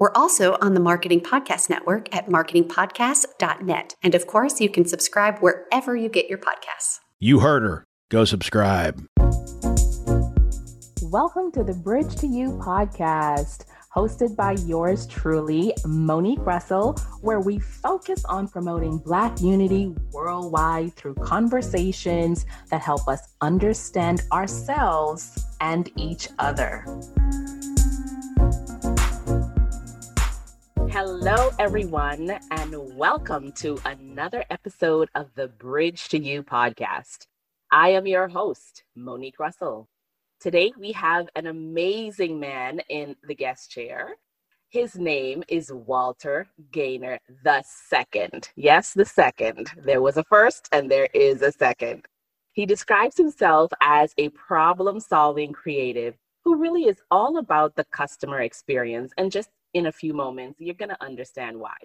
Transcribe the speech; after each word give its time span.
We're 0.00 0.12
also 0.14 0.56
on 0.62 0.72
the 0.72 0.80
Marketing 0.80 1.20
Podcast 1.20 1.68
Network 1.68 2.16
at 2.16 2.26
marketingpodcast.net. 2.26 3.96
And 4.02 4.14
of 4.14 4.26
course, 4.26 4.58
you 4.58 4.70
can 4.70 4.86
subscribe 4.86 5.40
wherever 5.40 5.94
you 5.94 6.08
get 6.08 6.26
your 6.26 6.38
podcasts. 6.38 7.00
You 7.18 7.40
heard 7.40 7.64
her. 7.64 7.84
Go 8.08 8.24
subscribe. 8.24 9.04
Welcome 11.02 11.52
to 11.52 11.62
the 11.62 11.78
Bridge 11.84 12.16
to 12.16 12.26
You 12.26 12.52
podcast, 12.52 13.66
hosted 13.94 14.36
by 14.36 14.52
yours 14.64 15.06
truly, 15.06 15.74
Monique 15.84 16.46
Russell, 16.46 16.94
where 17.20 17.40
we 17.40 17.58
focus 17.58 18.24
on 18.24 18.48
promoting 18.48 18.96
Black 18.96 19.38
unity 19.42 19.94
worldwide 20.12 20.94
through 20.94 21.16
conversations 21.16 22.46
that 22.70 22.80
help 22.80 23.06
us 23.06 23.20
understand 23.42 24.22
ourselves 24.32 25.44
and 25.60 25.90
each 25.96 26.30
other. 26.38 26.86
Hello, 30.92 31.50
everyone, 31.60 32.36
and 32.50 32.74
welcome 32.96 33.52
to 33.52 33.78
another 33.84 34.44
episode 34.50 35.08
of 35.14 35.30
the 35.36 35.46
Bridge 35.46 36.08
to 36.08 36.18
You 36.18 36.42
podcast. 36.42 37.28
I 37.70 37.90
am 37.90 38.08
your 38.08 38.26
host, 38.26 38.82
Monique 38.96 39.38
Russell. 39.38 39.88
Today, 40.40 40.72
we 40.76 40.90
have 40.90 41.28
an 41.36 41.46
amazing 41.46 42.40
man 42.40 42.80
in 42.88 43.14
the 43.22 43.36
guest 43.36 43.70
chair. 43.70 44.16
His 44.68 44.96
name 44.96 45.44
is 45.46 45.72
Walter 45.72 46.48
Gaynor 46.72 47.20
the 47.44 47.62
second. 47.64 48.50
Yes, 48.56 48.92
the 48.92 49.04
second. 49.04 49.70
There 49.76 50.02
was 50.02 50.16
a 50.16 50.24
first 50.24 50.68
and 50.72 50.90
there 50.90 51.08
is 51.14 51.40
a 51.40 51.52
second. 51.52 52.06
He 52.52 52.66
describes 52.66 53.16
himself 53.16 53.70
as 53.80 54.12
a 54.18 54.30
problem 54.30 54.98
solving 54.98 55.52
creative 55.52 56.16
who 56.44 56.56
really 56.56 56.86
is 56.86 57.00
all 57.12 57.36
about 57.36 57.76
the 57.76 57.84
customer 57.92 58.40
experience 58.40 59.12
and 59.16 59.30
just 59.30 59.50
in 59.74 59.86
a 59.86 59.92
few 59.92 60.12
moments, 60.12 60.60
you're 60.60 60.74
going 60.74 60.90
to 60.90 61.02
understand 61.02 61.58
why. 61.58 61.76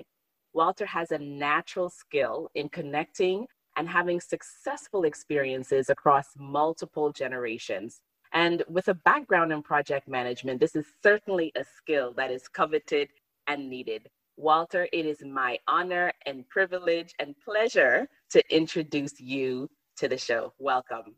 Walter 0.54 0.86
has 0.86 1.12
a 1.12 1.20
natural 1.20 1.90
skill 1.90 2.50
in 2.56 2.70
connecting 2.70 3.46
and 3.76 3.90
having 3.90 4.22
successful 4.22 5.04
experiences 5.04 5.90
across 5.90 6.28
multiple 6.38 7.12
generations. 7.12 8.00
And 8.32 8.64
with 8.70 8.88
a 8.88 8.94
background 8.94 9.52
in 9.52 9.62
project 9.62 10.08
management, 10.08 10.60
this 10.60 10.76
is 10.76 10.86
certainly 11.04 11.52
a 11.56 11.64
skill 11.78 12.14
that 12.18 12.32
is 12.32 12.48
coveted 12.48 13.10
and 13.48 13.70
needed. 13.70 14.10
Walter, 14.38 14.88
it 14.92 15.06
is 15.06 15.22
my 15.24 15.58
honor 15.68 16.12
and 16.26 16.48
privilege 16.50 17.14
and 17.20 17.36
pleasure 17.44 18.08
to 18.32 18.44
introduce 18.54 19.20
you 19.20 19.70
to 19.98 20.08
the 20.08 20.18
show. 20.18 20.54
Welcome. 20.60 21.16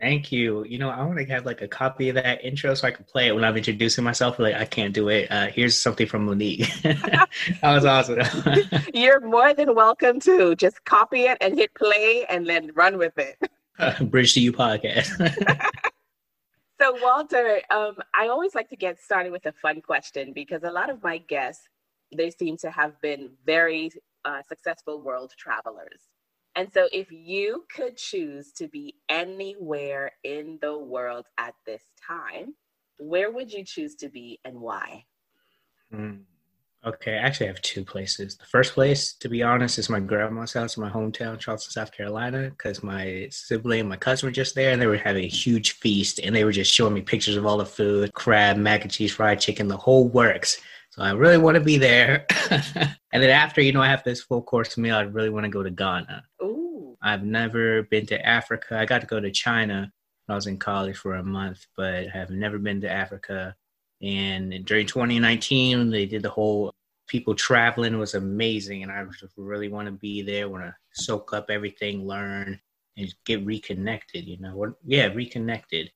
Thank 0.00 0.32
you. 0.32 0.64
You 0.64 0.78
know, 0.78 0.88
I 0.88 1.02
want 1.02 1.18
to 1.18 1.24
have 1.26 1.44
like 1.44 1.60
a 1.60 1.68
copy 1.68 2.08
of 2.08 2.14
that 2.14 2.42
intro 2.42 2.72
so 2.74 2.88
I 2.88 2.90
can 2.90 3.04
play 3.04 3.28
it 3.28 3.34
when 3.34 3.44
I'm 3.44 3.54
introducing 3.54 4.02
myself. 4.02 4.38
Like, 4.38 4.54
I 4.54 4.64
can't 4.64 4.94
do 4.94 5.10
it. 5.10 5.30
Uh, 5.30 5.48
here's 5.48 5.78
something 5.78 6.06
from 6.06 6.24
Monique. 6.24 6.72
that 6.82 7.28
was 7.62 7.84
awesome. 7.84 8.20
You're 8.94 9.20
more 9.20 9.52
than 9.52 9.74
welcome 9.74 10.18
to 10.20 10.56
just 10.56 10.82
copy 10.86 11.24
it 11.24 11.36
and 11.42 11.54
hit 11.54 11.74
play 11.74 12.24
and 12.30 12.48
then 12.48 12.70
run 12.74 12.96
with 12.96 13.18
it. 13.18 13.36
Uh, 13.78 14.02
Bridge 14.04 14.32
to 14.34 14.40
You 14.40 14.52
podcast. 14.52 15.08
so, 16.80 16.96
Walter, 17.02 17.60
um, 17.68 17.96
I 18.14 18.28
always 18.28 18.54
like 18.54 18.70
to 18.70 18.76
get 18.76 19.02
started 19.02 19.32
with 19.32 19.44
a 19.44 19.52
fun 19.52 19.82
question 19.82 20.32
because 20.32 20.62
a 20.62 20.70
lot 20.70 20.88
of 20.88 21.02
my 21.02 21.18
guests, 21.18 21.68
they 22.16 22.30
seem 22.30 22.56
to 22.58 22.70
have 22.70 22.98
been 23.02 23.32
very 23.44 23.90
uh, 24.24 24.40
successful 24.48 25.02
world 25.02 25.32
travelers. 25.36 26.00
And 26.60 26.70
so, 26.70 26.88
if 26.92 27.10
you 27.10 27.64
could 27.74 27.96
choose 27.96 28.52
to 28.58 28.68
be 28.68 28.94
anywhere 29.08 30.12
in 30.24 30.58
the 30.60 30.76
world 30.76 31.24
at 31.38 31.54
this 31.64 31.82
time, 32.06 32.54
where 32.98 33.30
would 33.32 33.50
you 33.50 33.64
choose 33.64 33.94
to 33.94 34.10
be 34.10 34.40
and 34.44 34.60
why? 34.60 35.06
Mm. 35.90 36.20
Okay, 36.84 37.14
I 37.14 37.22
actually 37.22 37.46
have 37.46 37.62
two 37.62 37.82
places. 37.82 38.36
The 38.36 38.44
first 38.44 38.74
place, 38.74 39.14
to 39.14 39.28
be 39.30 39.42
honest, 39.42 39.78
is 39.78 39.88
my 39.88 40.00
grandma's 40.00 40.52
house 40.52 40.76
in 40.76 40.82
my 40.82 40.90
hometown, 40.90 41.38
Charleston, 41.38 41.72
South 41.72 41.92
Carolina, 41.92 42.50
because 42.50 42.82
my 42.82 43.28
sibling 43.30 43.80
and 43.80 43.88
my 43.88 43.96
cousin 43.96 44.26
were 44.26 44.30
just 44.30 44.54
there 44.54 44.70
and 44.70 44.82
they 44.82 44.86
were 44.86 44.98
having 44.98 45.24
a 45.24 45.28
huge 45.28 45.72
feast 45.78 46.20
and 46.22 46.36
they 46.36 46.44
were 46.44 46.52
just 46.52 46.74
showing 46.74 46.92
me 46.92 47.00
pictures 47.00 47.36
of 47.36 47.46
all 47.46 47.56
the 47.56 47.64
food 47.64 48.12
crab, 48.12 48.58
mac 48.58 48.82
and 48.82 48.90
cheese, 48.90 49.14
fried 49.14 49.40
chicken, 49.40 49.66
the 49.66 49.78
whole 49.78 50.08
works. 50.08 50.60
So 50.90 51.02
I 51.02 51.12
really 51.12 51.38
want 51.38 51.54
to 51.54 51.60
be 51.60 51.78
there. 51.78 52.26
and 52.50 53.22
then 53.22 53.30
after, 53.30 53.60
you 53.60 53.72
know, 53.72 53.82
I 53.82 53.88
have 53.88 54.02
this 54.02 54.22
full 54.22 54.42
course 54.42 54.76
meal, 54.76 54.96
I 54.96 55.02
really 55.02 55.30
want 55.30 55.44
to 55.44 55.50
go 55.50 55.62
to 55.62 55.70
Ghana. 55.70 56.24
Ooh. 56.42 56.96
I've 57.00 57.22
never 57.22 57.84
been 57.84 58.06
to 58.06 58.26
Africa. 58.26 58.76
I 58.76 58.86
got 58.86 59.00
to 59.00 59.06
go 59.06 59.20
to 59.20 59.30
China 59.30 59.92
when 60.26 60.34
I 60.34 60.36
was 60.36 60.48
in 60.48 60.58
college 60.58 60.96
for 60.96 61.14
a 61.14 61.22
month, 61.22 61.64
but 61.76 61.94
I 61.94 62.08
have 62.12 62.30
never 62.30 62.58
been 62.58 62.80
to 62.80 62.90
Africa. 62.90 63.54
And 64.02 64.64
during 64.64 64.86
2019, 64.86 65.90
they 65.90 66.06
did 66.06 66.22
the 66.22 66.30
whole 66.30 66.72
people 67.06 67.34
traveling 67.34 67.98
was 67.98 68.14
amazing. 68.14 68.82
And 68.82 68.90
I 68.90 69.04
really 69.36 69.68
want 69.68 69.86
to 69.86 69.92
be 69.92 70.22
there, 70.22 70.48
want 70.48 70.64
to 70.64 70.74
soak 70.92 71.32
up 71.32 71.50
everything, 71.50 72.04
learn, 72.04 72.60
and 72.96 73.14
get 73.24 73.46
reconnected, 73.46 74.24
you 74.24 74.38
know. 74.38 74.74
Yeah, 74.84 75.06
reconnected 75.06 75.92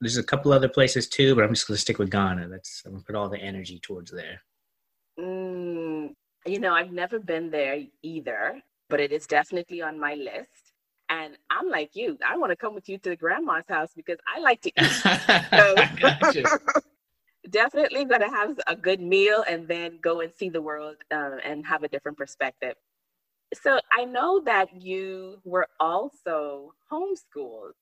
there's 0.00 0.16
a 0.16 0.22
couple 0.22 0.52
other 0.52 0.68
places 0.68 1.08
too, 1.08 1.34
but 1.34 1.44
I'm 1.44 1.54
just 1.54 1.66
gonna 1.66 1.78
stick 1.78 1.98
with 1.98 2.10
Ghana. 2.10 2.48
That's 2.48 2.82
I'm 2.84 2.92
gonna 2.92 3.04
put 3.04 3.14
all 3.14 3.28
the 3.28 3.38
energy 3.38 3.78
towards 3.78 4.10
there. 4.10 4.42
Mm, 5.18 6.14
you 6.46 6.58
know, 6.58 6.74
I've 6.74 6.92
never 6.92 7.18
been 7.18 7.50
there 7.50 7.82
either, 8.02 8.60
but 8.88 9.00
it 9.00 9.12
is 9.12 9.26
definitely 9.26 9.82
on 9.82 9.98
my 9.98 10.14
list. 10.14 10.72
And 11.10 11.36
I'm 11.50 11.68
like 11.68 11.90
you. 11.94 12.18
I 12.26 12.36
want 12.36 12.50
to 12.50 12.56
come 12.56 12.74
with 12.74 12.88
you 12.88 12.98
to 12.98 13.10
the 13.10 13.16
grandma's 13.16 13.64
house 13.68 13.90
because 13.94 14.18
I 14.26 14.40
like 14.40 14.60
to 14.62 14.72
eat. 14.80 16.42
So 16.64 16.80
definitely 17.50 18.04
gonna 18.04 18.30
have 18.30 18.58
a 18.66 18.74
good 18.74 19.00
meal 19.00 19.44
and 19.48 19.68
then 19.68 19.98
go 20.02 20.20
and 20.20 20.32
see 20.32 20.48
the 20.48 20.62
world 20.62 20.96
uh, 21.12 21.36
and 21.44 21.64
have 21.66 21.82
a 21.82 21.88
different 21.88 22.16
perspective. 22.16 22.74
So 23.54 23.78
I 23.92 24.04
know 24.04 24.40
that 24.44 24.82
you 24.82 25.40
were 25.44 25.68
also 25.78 26.74
homeschooled. 26.90 27.72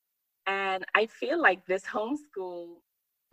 And 0.47 0.85
I 0.95 1.07
feel 1.07 1.41
like 1.41 1.67
this 1.67 1.85
homeschool 1.85 2.77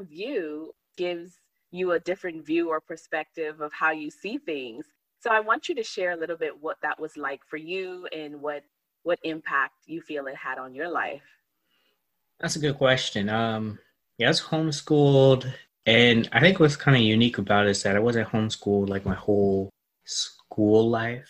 view 0.01 0.73
gives 0.97 1.39
you 1.71 1.91
a 1.91 1.99
different 1.99 2.45
view 2.45 2.69
or 2.69 2.81
perspective 2.81 3.61
of 3.61 3.71
how 3.73 3.91
you 3.91 4.09
see 4.09 4.37
things. 4.37 4.85
So 5.19 5.29
I 5.29 5.39
want 5.39 5.69
you 5.69 5.75
to 5.75 5.83
share 5.83 6.11
a 6.11 6.17
little 6.17 6.37
bit 6.37 6.61
what 6.61 6.77
that 6.81 6.99
was 6.99 7.17
like 7.17 7.41
for 7.45 7.57
you 7.57 8.07
and 8.15 8.41
what 8.41 8.63
what 9.03 9.19
impact 9.23 9.73
you 9.85 10.01
feel 10.01 10.27
it 10.27 10.35
had 10.35 10.57
on 10.57 10.73
your 10.73 10.89
life. 10.89 11.23
That's 12.39 12.55
a 12.55 12.59
good 12.59 12.77
question. 12.77 13.29
Um, 13.29 13.79
yeah, 14.17 14.27
I 14.27 14.29
was 14.29 14.41
homeschooled, 14.41 15.51
and 15.85 16.27
I 16.33 16.39
think 16.41 16.59
what's 16.59 16.75
kind 16.75 16.97
of 16.97 17.03
unique 17.03 17.37
about 17.37 17.67
it 17.67 17.71
is 17.71 17.83
that 17.83 17.95
I 17.95 17.99
wasn't 17.99 18.29
homeschooled 18.29 18.89
like 18.89 19.05
my 19.05 19.15
whole 19.15 19.69
school 20.05 20.89
life. 20.89 21.29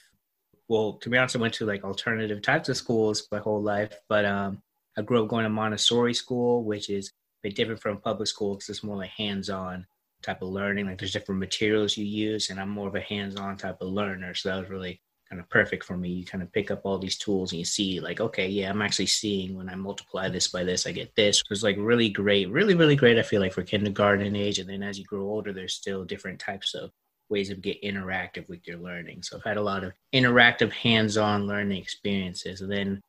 Well, 0.68 0.94
to 0.94 1.10
be 1.10 1.18
honest, 1.18 1.36
I 1.36 1.40
went 1.40 1.54
to 1.56 1.66
like 1.66 1.84
alternative 1.84 2.42
types 2.42 2.70
of 2.70 2.78
schools 2.78 3.28
my 3.32 3.40
whole 3.40 3.62
life, 3.62 3.94
but 4.08 4.26
um, 4.26 4.62
I 4.98 5.02
grew 5.02 5.24
up 5.24 5.30
going 5.30 5.44
to 5.44 5.50
Montessori 5.50 6.14
school, 6.14 6.64
which 6.64 6.90
is 6.90 7.10
a 7.10 7.48
bit 7.48 7.56
different 7.56 7.82
from 7.82 7.98
public 7.98 8.28
school 8.28 8.56
because 8.56 8.70
it's 8.70 8.84
more 8.84 8.98
like 8.98 9.12
hands-on 9.12 9.86
type 10.22 10.42
of 10.42 10.50
learning. 10.50 10.88
Like 10.88 11.00
there's 11.00 11.14
different 11.14 11.40
materials 11.40 11.96
you 11.96 12.06
use, 12.06 12.50
and 12.50 12.60
I'm 12.60 12.70
more 12.70 12.88
of 12.88 12.96
a 12.96 13.02
hands-on 13.02 13.58
type 13.58 13.78
of 13.82 13.90
learner. 13.90 14.34
So 14.34 14.50
that 14.50 14.60
was 14.60 14.70
really 14.70 15.02
kind 15.30 15.40
of 15.40 15.48
perfect 15.50 15.84
for 15.84 15.96
me. 15.96 16.10
You 16.10 16.26
kind 16.26 16.42
of 16.42 16.52
pick 16.52 16.72
up 16.72 16.82
all 16.84 16.98
these 16.98 17.18
tools 17.18 17.52
and 17.52 17.60
you 17.60 17.66
see 17.66 18.00
like, 18.00 18.20
okay, 18.20 18.48
yeah, 18.48 18.70
I'm 18.70 18.82
actually 18.82 19.06
seeing 19.06 19.56
when 19.56 19.70
I 19.70 19.76
multiply 19.76 20.28
this 20.28 20.48
by 20.48 20.64
this, 20.64 20.88
I 20.88 20.92
get 20.92 21.16
this. 21.16 21.38
It 21.38 21.50
was 21.50 21.64
like 21.64 21.76
really 21.78 22.10
great, 22.10 22.50
really, 22.50 22.74
really 22.74 22.96
great. 22.96 23.20
I 23.20 23.22
feel 23.22 23.40
like 23.40 23.54
for 23.54 23.62
kindergarten 23.64 24.36
age. 24.36 24.58
And 24.58 24.68
then 24.68 24.82
as 24.82 24.98
you 24.98 25.06
grow 25.06 25.22
older, 25.22 25.54
there's 25.54 25.76
still 25.76 26.04
different 26.04 26.40
types 26.40 26.74
of 26.74 26.90
ways 27.30 27.52
of 27.52 27.62
get 27.62 27.82
interactive 27.84 28.50
with 28.50 28.68
your 28.68 28.78
learning. 28.78 29.22
So 29.22 29.38
I've 29.38 29.44
had 29.44 29.58
a 29.58 29.62
lot 29.62 29.84
of 29.84 29.94
interactive 30.14 30.72
hands-on 30.72 31.46
learning 31.46 31.80
experiences. 31.80 32.62
And 32.62 32.72
then 32.72 33.00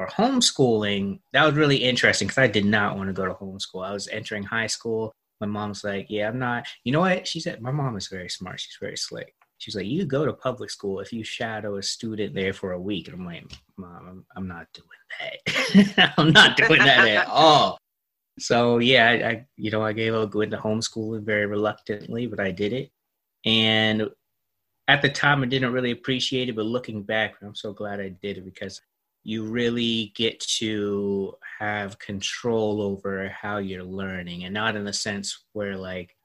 for 0.00 0.22
homeschooling, 0.22 1.20
that 1.32 1.44
was 1.44 1.54
really 1.54 1.76
interesting 1.76 2.28
because 2.28 2.38
I 2.38 2.46
did 2.46 2.64
not 2.64 2.96
want 2.96 3.08
to 3.08 3.12
go 3.12 3.26
to 3.26 3.34
homeschool. 3.34 3.86
I 3.86 3.92
was 3.92 4.08
entering 4.08 4.42
high 4.42 4.66
school. 4.66 5.12
My 5.40 5.46
mom's 5.46 5.84
like, 5.84 6.06
Yeah, 6.08 6.28
I'm 6.28 6.38
not. 6.38 6.66
You 6.84 6.92
know 6.92 7.00
what? 7.00 7.26
She 7.26 7.40
said, 7.40 7.60
My 7.60 7.70
mom 7.70 7.96
is 7.96 8.08
very 8.08 8.28
smart. 8.28 8.60
She's 8.60 8.78
very 8.80 8.96
slick. 8.96 9.34
She's 9.58 9.76
like, 9.76 9.86
You 9.86 10.06
go 10.06 10.24
to 10.24 10.32
public 10.32 10.70
school 10.70 11.00
if 11.00 11.12
you 11.12 11.24
shadow 11.24 11.76
a 11.76 11.82
student 11.82 12.34
there 12.34 12.52
for 12.52 12.72
a 12.72 12.80
week. 12.80 13.08
And 13.08 13.16
I'm 13.16 13.26
like, 13.26 13.50
Mom, 13.76 14.06
I'm, 14.08 14.26
I'm 14.36 14.48
not 14.48 14.66
doing 14.72 15.34
that. 15.96 16.14
I'm 16.18 16.32
not 16.32 16.56
doing 16.56 16.78
that 16.78 17.08
at 17.08 17.26
all. 17.30 17.78
So, 18.38 18.78
yeah, 18.78 19.08
I, 19.08 19.28
I, 19.28 19.46
you 19.56 19.70
know, 19.70 19.82
I 19.82 19.92
gave 19.92 20.14
up 20.14 20.30
going 20.30 20.50
to 20.50 20.56
homeschooling 20.56 21.24
very 21.24 21.44
reluctantly, 21.44 22.26
but 22.26 22.40
I 22.40 22.52
did 22.52 22.72
it. 22.72 22.90
And 23.44 24.08
at 24.88 25.02
the 25.02 25.10
time 25.10 25.42
I 25.42 25.46
didn't 25.46 25.72
really 25.72 25.90
appreciate 25.90 26.48
it, 26.48 26.56
but 26.56 26.64
looking 26.64 27.02
back, 27.02 27.34
I'm 27.42 27.54
so 27.54 27.72
glad 27.72 28.00
I 28.00 28.08
did 28.08 28.38
it 28.38 28.44
because 28.44 28.80
you 29.22 29.44
really 29.44 30.12
get 30.16 30.40
to 30.40 31.34
have 31.58 31.98
control 31.98 32.80
over 32.80 33.28
how 33.28 33.58
you're 33.58 33.84
learning 33.84 34.44
and 34.44 34.54
not 34.54 34.76
in 34.76 34.84
the 34.84 34.92
sense 34.92 35.44
where 35.52 35.76
like 35.76 36.16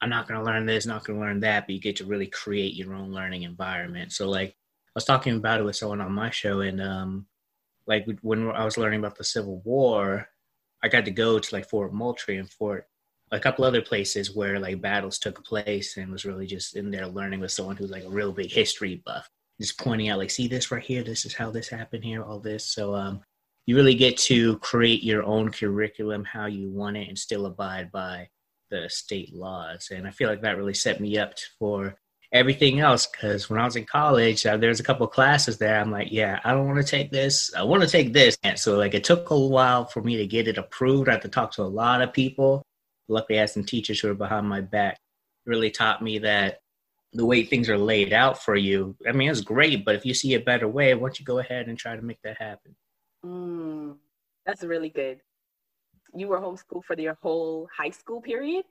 I'm 0.00 0.10
not 0.10 0.28
going 0.28 0.38
to 0.38 0.46
learn 0.46 0.66
this, 0.66 0.86
not 0.86 1.04
going 1.04 1.18
to 1.18 1.24
learn 1.24 1.40
that, 1.40 1.66
but 1.66 1.74
you 1.74 1.80
get 1.80 1.96
to 1.96 2.04
really 2.04 2.26
create 2.26 2.74
your 2.74 2.94
own 2.94 3.12
learning 3.12 3.42
environment. 3.42 4.12
So 4.12 4.28
like 4.28 4.50
I 4.50 4.92
was 4.94 5.04
talking 5.04 5.36
about 5.36 5.60
it 5.60 5.64
with 5.64 5.76
someone 5.76 6.00
on 6.00 6.12
my 6.12 6.30
show 6.30 6.60
and 6.60 6.80
um 6.80 7.26
like 7.86 8.06
when 8.22 8.50
I 8.50 8.64
was 8.64 8.78
learning 8.78 9.00
about 9.00 9.16
the 9.16 9.24
Civil 9.24 9.60
War, 9.64 10.28
I 10.82 10.88
got 10.88 11.04
to 11.04 11.10
go 11.12 11.38
to 11.38 11.54
like 11.54 11.68
Fort 11.68 11.92
Moultrie 11.92 12.38
and 12.38 12.50
Fort 12.50 12.86
a 13.32 13.40
couple 13.40 13.64
other 13.64 13.82
places 13.82 14.34
where 14.34 14.58
like 14.60 14.80
battles 14.80 15.18
took 15.18 15.44
place 15.44 15.96
and 15.96 16.12
was 16.12 16.24
really 16.24 16.46
just 16.46 16.76
in 16.76 16.90
there 16.90 17.06
learning 17.06 17.40
with 17.40 17.50
someone 17.50 17.76
who's 17.76 17.90
like 17.90 18.04
a 18.04 18.08
real 18.08 18.32
big 18.32 18.50
history 18.50 19.02
buff 19.04 19.28
just 19.60 19.78
pointing 19.78 20.08
out 20.08 20.18
like 20.18 20.30
see 20.30 20.48
this 20.48 20.70
right 20.70 20.82
here? 20.82 21.02
This 21.02 21.24
is 21.24 21.34
how 21.34 21.50
this 21.50 21.68
happened 21.68 22.04
here 22.04 22.22
all 22.22 22.40
this. 22.40 22.64
So 22.64 22.94
um 22.94 23.20
you 23.66 23.74
really 23.74 23.94
get 23.94 24.16
to 24.16 24.58
create 24.58 25.02
your 25.02 25.24
own 25.24 25.50
curriculum 25.50 26.24
how 26.24 26.46
you 26.46 26.70
want 26.70 26.96
it 26.96 27.08
and 27.08 27.18
still 27.18 27.46
abide 27.46 27.90
by 27.90 28.28
the 28.70 28.88
state 28.88 29.34
laws. 29.34 29.90
And 29.94 30.06
i 30.06 30.10
feel 30.10 30.28
like 30.28 30.42
that 30.42 30.56
really 30.56 30.74
set 30.74 31.00
me 31.00 31.18
up 31.18 31.34
for 31.58 31.96
everything 32.32 32.80
else 32.80 33.06
because 33.06 33.48
when 33.48 33.60
i 33.60 33.64
was 33.64 33.76
in 33.76 33.84
college 33.84 34.44
uh, 34.44 34.56
there's 34.56 34.80
a 34.80 34.82
couple 34.82 35.06
classes 35.06 35.58
there 35.58 35.78
i'm 35.78 35.92
like 35.92 36.08
yeah 36.10 36.40
i 36.42 36.50
don't 36.50 36.66
want 36.66 36.76
to 36.76 36.84
take 36.84 37.12
this. 37.12 37.54
I 37.54 37.62
want 37.62 37.84
to 37.84 37.88
take 37.88 38.12
this. 38.12 38.36
And 38.42 38.58
so 38.58 38.76
like 38.76 38.94
it 38.94 39.04
took 39.04 39.30
a 39.30 39.38
while 39.38 39.84
for 39.84 40.02
me 40.02 40.16
to 40.16 40.26
get 40.26 40.48
it 40.48 40.58
approved. 40.58 41.08
I 41.08 41.12
had 41.12 41.22
to 41.22 41.28
talk 41.28 41.52
to 41.52 41.62
a 41.62 41.64
lot 41.64 42.02
of 42.02 42.12
people. 42.12 42.62
Luckily 43.08 43.38
I 43.38 43.42
had 43.42 43.50
some 43.50 43.64
teachers 43.64 44.00
who 44.00 44.08
were 44.08 44.14
behind 44.14 44.48
my 44.48 44.60
back. 44.60 44.98
Really 45.46 45.70
taught 45.70 46.02
me 46.02 46.18
that 46.20 46.58
the 47.16 47.26
way 47.26 47.44
things 47.44 47.68
are 47.68 47.78
laid 47.78 48.12
out 48.12 48.42
for 48.42 48.56
you, 48.56 48.96
I 49.08 49.12
mean, 49.12 49.30
it's 49.30 49.40
great, 49.40 49.84
but 49.84 49.94
if 49.94 50.04
you 50.04 50.14
see 50.14 50.34
a 50.34 50.40
better 50.40 50.68
way, 50.68 50.94
why 50.94 51.00
don't 51.00 51.18
you 51.18 51.24
go 51.24 51.38
ahead 51.38 51.68
and 51.68 51.78
try 51.78 51.96
to 51.96 52.02
make 52.02 52.20
that 52.22 52.38
happen? 52.38 52.74
Mm, 53.24 53.96
that's 54.44 54.62
really 54.62 54.90
good. 54.90 55.20
You 56.14 56.28
were 56.28 56.40
homeschooled 56.40 56.84
for 56.84 56.98
your 56.98 57.18
whole 57.20 57.68
high 57.76 57.90
school 57.90 58.20
period? 58.20 58.64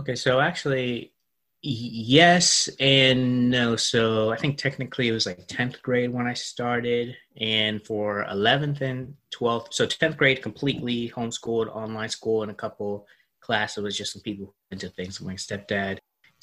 Okay, 0.00 0.16
so 0.16 0.40
actually, 0.40 1.12
yes 1.62 2.68
and 2.80 3.50
no. 3.50 3.76
So 3.76 4.32
I 4.32 4.36
think 4.36 4.58
technically 4.58 5.08
it 5.08 5.12
was 5.12 5.26
like 5.26 5.46
10th 5.46 5.80
grade 5.82 6.12
when 6.12 6.26
I 6.26 6.34
started, 6.34 7.16
and 7.40 7.84
for 7.84 8.26
11th 8.30 8.80
and 8.80 9.14
12th, 9.34 9.72
so 9.72 9.86
10th 9.86 10.16
grade 10.16 10.42
completely 10.42 11.10
homeschooled, 11.10 11.74
online 11.74 12.08
school, 12.08 12.42
and 12.42 12.50
a 12.50 12.54
couple 12.54 13.06
classes 13.40 13.78
It 13.78 13.82
was 13.82 13.96
just 13.96 14.12
some 14.14 14.22
people 14.22 14.54
into 14.70 14.88
things. 14.88 15.20
My 15.20 15.34
stepdad 15.34 15.98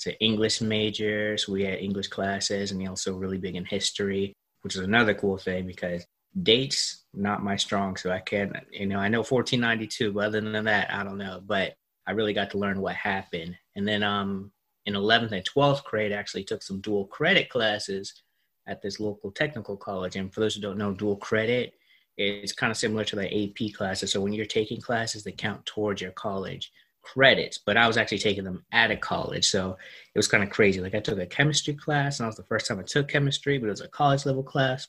an 0.08 0.14
English 0.20 0.62
majors. 0.62 1.48
we 1.48 1.64
had 1.64 1.80
English 1.80 2.08
classes, 2.08 2.72
and 2.72 2.88
also 2.88 3.16
really 3.16 3.38
big 3.38 3.56
in 3.56 3.66
history, 3.66 4.34
which 4.62 4.76
is 4.76 4.82
another 4.82 5.14
cool 5.14 5.38
thing 5.38 5.66
because 5.68 6.06
dates 6.44 7.04
not 7.14 7.44
my 7.44 7.56
strong. 7.56 7.98
So 7.98 8.12
I 8.12 8.20
can't, 8.20 8.56
you 8.72 8.86
know, 8.88 9.00
I 9.00 9.10
know 9.10 9.20
1492, 9.20 10.14
but 10.14 10.26
other 10.26 10.42
than 10.42 10.66
that, 10.66 10.94
I 10.94 11.04
don't 11.04 11.18
know. 11.18 11.42
But 11.46 11.76
I 12.08 12.12
really 12.12 12.34
got 12.34 12.52
to 12.52 12.58
learn 12.58 12.82
what 12.82 12.96
happened, 12.96 13.56
and 13.76 13.88
then 13.88 14.04
um 14.04 14.52
in 14.86 14.94
11th 14.94 15.32
and 15.32 15.46
12th 15.46 15.84
grade, 15.84 16.12
I 16.12 16.16
actually 16.16 16.44
took 16.44 16.64
some 16.64 16.82
dual 16.82 17.06
credit 17.06 17.50
classes 17.50 18.24
at 18.68 18.82
this 18.82 19.00
local 19.00 19.32
technical 19.32 19.78
college. 19.78 20.16
And 20.16 20.34
for 20.34 20.40
those 20.40 20.56
who 20.56 20.62
don't 20.62 20.78
know, 20.78 20.92
dual 20.92 21.18
credit 21.18 21.74
is 22.18 22.54
kind 22.54 22.72
of 22.72 22.78
similar 22.78 23.04
to 23.06 23.16
the 23.16 23.28
AP 23.28 23.74
classes. 23.74 24.12
So 24.12 24.22
when 24.22 24.34
you're 24.34 24.46
taking 24.46 24.82
classes 24.82 25.24
that 25.24 25.38
count 25.38 25.66
towards 25.66 26.02
your 26.02 26.12
college, 26.12 26.72
credits, 27.02 27.58
but 27.58 27.78
I 27.78 27.88
was 27.88 27.98
actually 27.98 28.20
taking 28.20 28.44
them 28.44 28.64
out 28.72 28.92
of 28.92 29.00
college. 29.00 29.48
So 29.48 29.78
it 30.14 30.20
was 30.20 30.28
kind 30.28 30.44
of 30.44 30.50
crazy. 30.50 30.82
Like 30.82 30.96
I 30.96 31.00
took 31.00 31.20
a 31.20 31.26
chemistry 31.26 31.74
class, 31.74 32.20
and 32.20 32.26
that 32.26 32.30
was 32.30 32.38
the 32.38 32.44
first 32.44 32.68
time 32.68 32.80
I 32.80 32.84
took 32.84 33.08
chemistry, 33.08 33.58
but 33.58 33.68
it 33.68 33.72
was 33.72 33.82
a 33.82 33.88
college 33.88 34.26
level 34.26 34.44
class. 34.44 34.88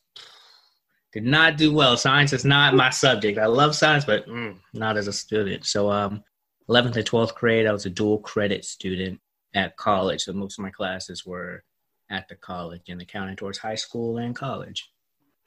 Did 1.12 1.24
not 1.24 1.58
do 1.58 1.72
well. 1.72 1.96
Science 1.96 2.32
is 2.32 2.44
not 2.44 2.74
my 2.74 2.90
subject. 2.90 3.38
I 3.38 3.46
love 3.46 3.74
science, 3.74 4.04
but 4.04 4.26
mm, 4.26 4.56
not 4.72 4.96
as 4.96 5.08
a 5.08 5.12
student. 5.12 5.66
So 5.66 5.90
um, 5.90 6.24
11th 6.70 6.96
and 6.96 7.06
12th 7.06 7.34
grade, 7.34 7.66
I 7.66 7.72
was 7.72 7.84
a 7.84 7.90
dual 7.90 8.18
credit 8.18 8.64
student 8.64 9.20
at 9.54 9.76
college. 9.76 10.22
So 10.22 10.32
most 10.32 10.58
of 10.58 10.62
my 10.62 10.70
classes 10.70 11.26
were 11.26 11.64
at 12.10 12.28
the 12.28 12.34
college 12.36 12.82
and 12.88 13.00
accounting 13.02 13.36
towards 13.36 13.58
high 13.58 13.74
school 13.74 14.18
and 14.18 14.34
college. 14.34 14.90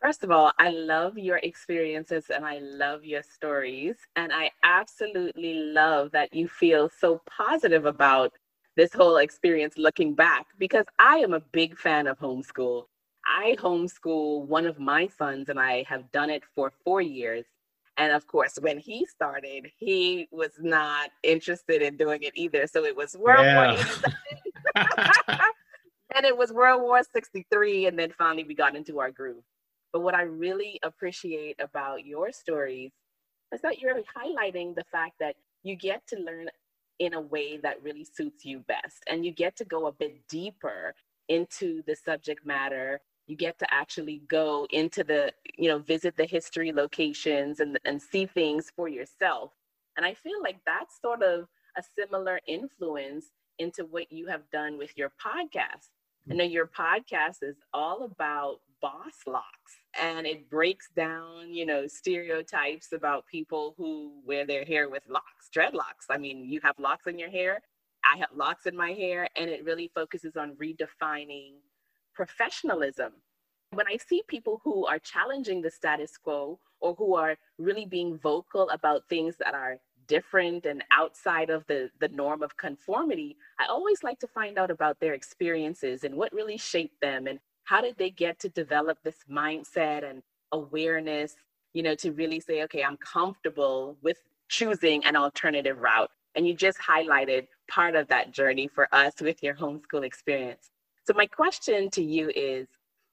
First 0.05 0.23
of 0.23 0.29
all, 0.29 0.51
I 0.59 0.69
love 0.69 1.17
your 1.17 1.37
experiences 1.37 2.25
and 2.29 2.45
I 2.45 2.59
love 2.59 3.03
your 3.03 3.23
stories. 3.23 3.95
And 4.15 4.31
I 4.31 4.51
absolutely 4.63 5.55
love 5.55 6.11
that 6.11 6.31
you 6.31 6.47
feel 6.47 6.91
so 6.95 7.23
positive 7.25 7.87
about 7.87 8.31
this 8.75 8.93
whole 8.93 9.17
experience 9.17 9.79
looking 9.79 10.13
back 10.13 10.45
because 10.59 10.85
I 10.99 11.15
am 11.15 11.33
a 11.33 11.39
big 11.39 11.75
fan 11.75 12.05
of 12.05 12.19
homeschool. 12.19 12.83
I 13.25 13.55
homeschool 13.57 14.45
one 14.45 14.67
of 14.67 14.77
my 14.77 15.07
sons 15.07 15.49
and 15.49 15.59
I 15.59 15.81
have 15.89 16.11
done 16.11 16.29
it 16.29 16.43
for 16.53 16.71
four 16.83 17.01
years. 17.01 17.45
And 17.97 18.13
of 18.13 18.27
course, 18.27 18.59
when 18.61 18.77
he 18.77 19.07
started, 19.07 19.71
he 19.75 20.27
was 20.29 20.51
not 20.59 21.09
interested 21.23 21.81
in 21.81 21.97
doing 21.97 22.21
it 22.21 22.33
either. 22.35 22.67
So 22.67 22.85
it 22.85 22.95
was 22.95 23.17
World 23.17 23.43
yeah. 23.43 23.73
War 23.73 24.85
and 26.13 26.25
it 26.27 26.37
was 26.37 26.53
World 26.53 26.83
War 26.83 27.01
63. 27.11 27.87
And 27.87 27.97
then 27.97 28.11
finally 28.15 28.43
we 28.43 28.53
got 28.53 28.75
into 28.75 28.99
our 28.99 29.09
groove. 29.09 29.43
But 29.95 30.01
what 30.01 30.13
I 30.13 30.23
really 30.23 30.77
appreciate 30.83 31.55
about 31.57 32.05
your 32.05 32.33
stories 32.33 32.91
is 33.53 33.61
that 33.61 33.79
you're 33.79 34.01
highlighting 34.13 34.75
the 34.75 34.83
fact 34.91 35.13
that 35.21 35.37
you 35.63 35.77
get 35.77 36.05
to 36.07 36.19
learn 36.19 36.49
in 36.99 37.13
a 37.13 37.21
way 37.21 37.55
that 37.55 37.81
really 37.81 38.03
suits 38.03 38.43
you 38.43 38.59
best. 38.67 39.05
And 39.09 39.25
you 39.25 39.31
get 39.31 39.55
to 39.55 39.63
go 39.63 39.87
a 39.87 39.93
bit 39.93 40.27
deeper 40.27 40.93
into 41.29 41.81
the 41.87 41.95
subject 41.95 42.45
matter. 42.45 42.99
You 43.27 43.37
get 43.37 43.57
to 43.59 43.73
actually 43.73 44.21
go 44.27 44.67
into 44.71 45.01
the, 45.05 45.31
you 45.57 45.69
know, 45.69 45.79
visit 45.79 46.17
the 46.17 46.25
history 46.25 46.73
locations 46.73 47.61
and, 47.61 47.79
and 47.85 48.01
see 48.01 48.25
things 48.25 48.73
for 48.75 48.89
yourself. 48.89 49.53
And 49.95 50.05
I 50.05 50.13
feel 50.13 50.41
like 50.43 50.57
that's 50.65 50.99
sort 51.01 51.23
of 51.23 51.47
a 51.77 51.83
similar 51.97 52.41
influence 52.49 53.27
into 53.59 53.85
what 53.85 54.11
you 54.11 54.27
have 54.27 54.41
done 54.51 54.77
with 54.77 54.91
your 54.97 55.13
podcast. 55.25 55.87
I 56.29 56.33
hmm. 56.33 56.39
know 56.39 56.43
your 56.43 56.67
podcast 56.67 57.43
is 57.43 57.55
all 57.73 58.03
about 58.03 58.59
boss 58.81 59.13
locks 59.25 59.79
and 59.99 60.25
it 60.27 60.49
breaks 60.49 60.89
down 60.95 61.53
you 61.53 61.65
know 61.65 61.87
stereotypes 61.87 62.91
about 62.93 63.25
people 63.27 63.73
who 63.77 64.11
wear 64.25 64.45
their 64.45 64.65
hair 64.65 64.89
with 64.89 65.03
locks 65.09 65.49
dreadlocks. 65.55 66.05
I 66.09 66.17
mean 66.17 66.45
you 66.45 66.59
have 66.63 66.77
locks 66.79 67.07
in 67.07 67.17
your 67.17 67.29
hair 67.29 67.61
i 68.03 68.17
have 68.17 68.29
locks 68.35 68.65
in 68.65 68.75
my 68.75 68.91
hair 68.91 69.27
and 69.35 69.49
it 69.49 69.63
really 69.65 69.91
focuses 69.93 70.35
on 70.35 70.55
redefining 70.55 71.53
professionalism. 72.13 73.13
When 73.71 73.87
i 73.87 73.97
see 73.97 74.21
people 74.27 74.61
who 74.63 74.85
are 74.85 74.99
challenging 74.99 75.61
the 75.61 75.71
status 75.71 76.17
quo 76.17 76.59
or 76.79 76.95
who 76.95 77.15
are 77.15 77.35
really 77.57 77.85
being 77.85 78.17
vocal 78.17 78.69
about 78.69 79.07
things 79.09 79.35
that 79.37 79.53
are 79.53 79.77
different 80.07 80.65
and 80.65 80.83
outside 80.91 81.49
of 81.49 81.65
the 81.67 81.89
the 81.99 82.07
norm 82.09 82.43
of 82.43 82.55
conformity 82.57 83.35
i 83.59 83.65
always 83.65 84.03
like 84.03 84.19
to 84.19 84.27
find 84.27 84.57
out 84.59 84.69
about 84.69 84.99
their 84.99 85.13
experiences 85.13 86.03
and 86.03 86.15
what 86.15 86.31
really 86.31 86.57
shaped 86.57 86.99
them 87.01 87.25
and 87.27 87.39
how 87.65 87.81
did 87.81 87.97
they 87.97 88.09
get 88.09 88.39
to 88.39 88.49
develop 88.49 88.97
this 89.03 89.17
mindset 89.29 90.09
and 90.09 90.23
awareness 90.51 91.35
you 91.73 91.83
know 91.83 91.95
to 91.95 92.11
really 92.11 92.39
say 92.39 92.63
okay 92.63 92.83
i'm 92.83 92.97
comfortable 92.97 93.97
with 94.01 94.17
choosing 94.49 95.03
an 95.05 95.15
alternative 95.15 95.79
route? 95.79 96.09
And 96.35 96.47
you 96.47 96.53
just 96.53 96.77
highlighted 96.77 97.47
part 97.69 97.95
of 97.95 98.07
that 98.09 98.31
journey 98.31 98.67
for 98.67 98.93
us 98.93 99.13
with 99.21 99.41
your 99.41 99.55
homeschool 99.55 100.03
experience. 100.03 100.69
So 101.05 101.13
my 101.15 101.25
question 101.25 101.89
to 101.91 102.03
you 102.03 102.29
is 102.35 102.67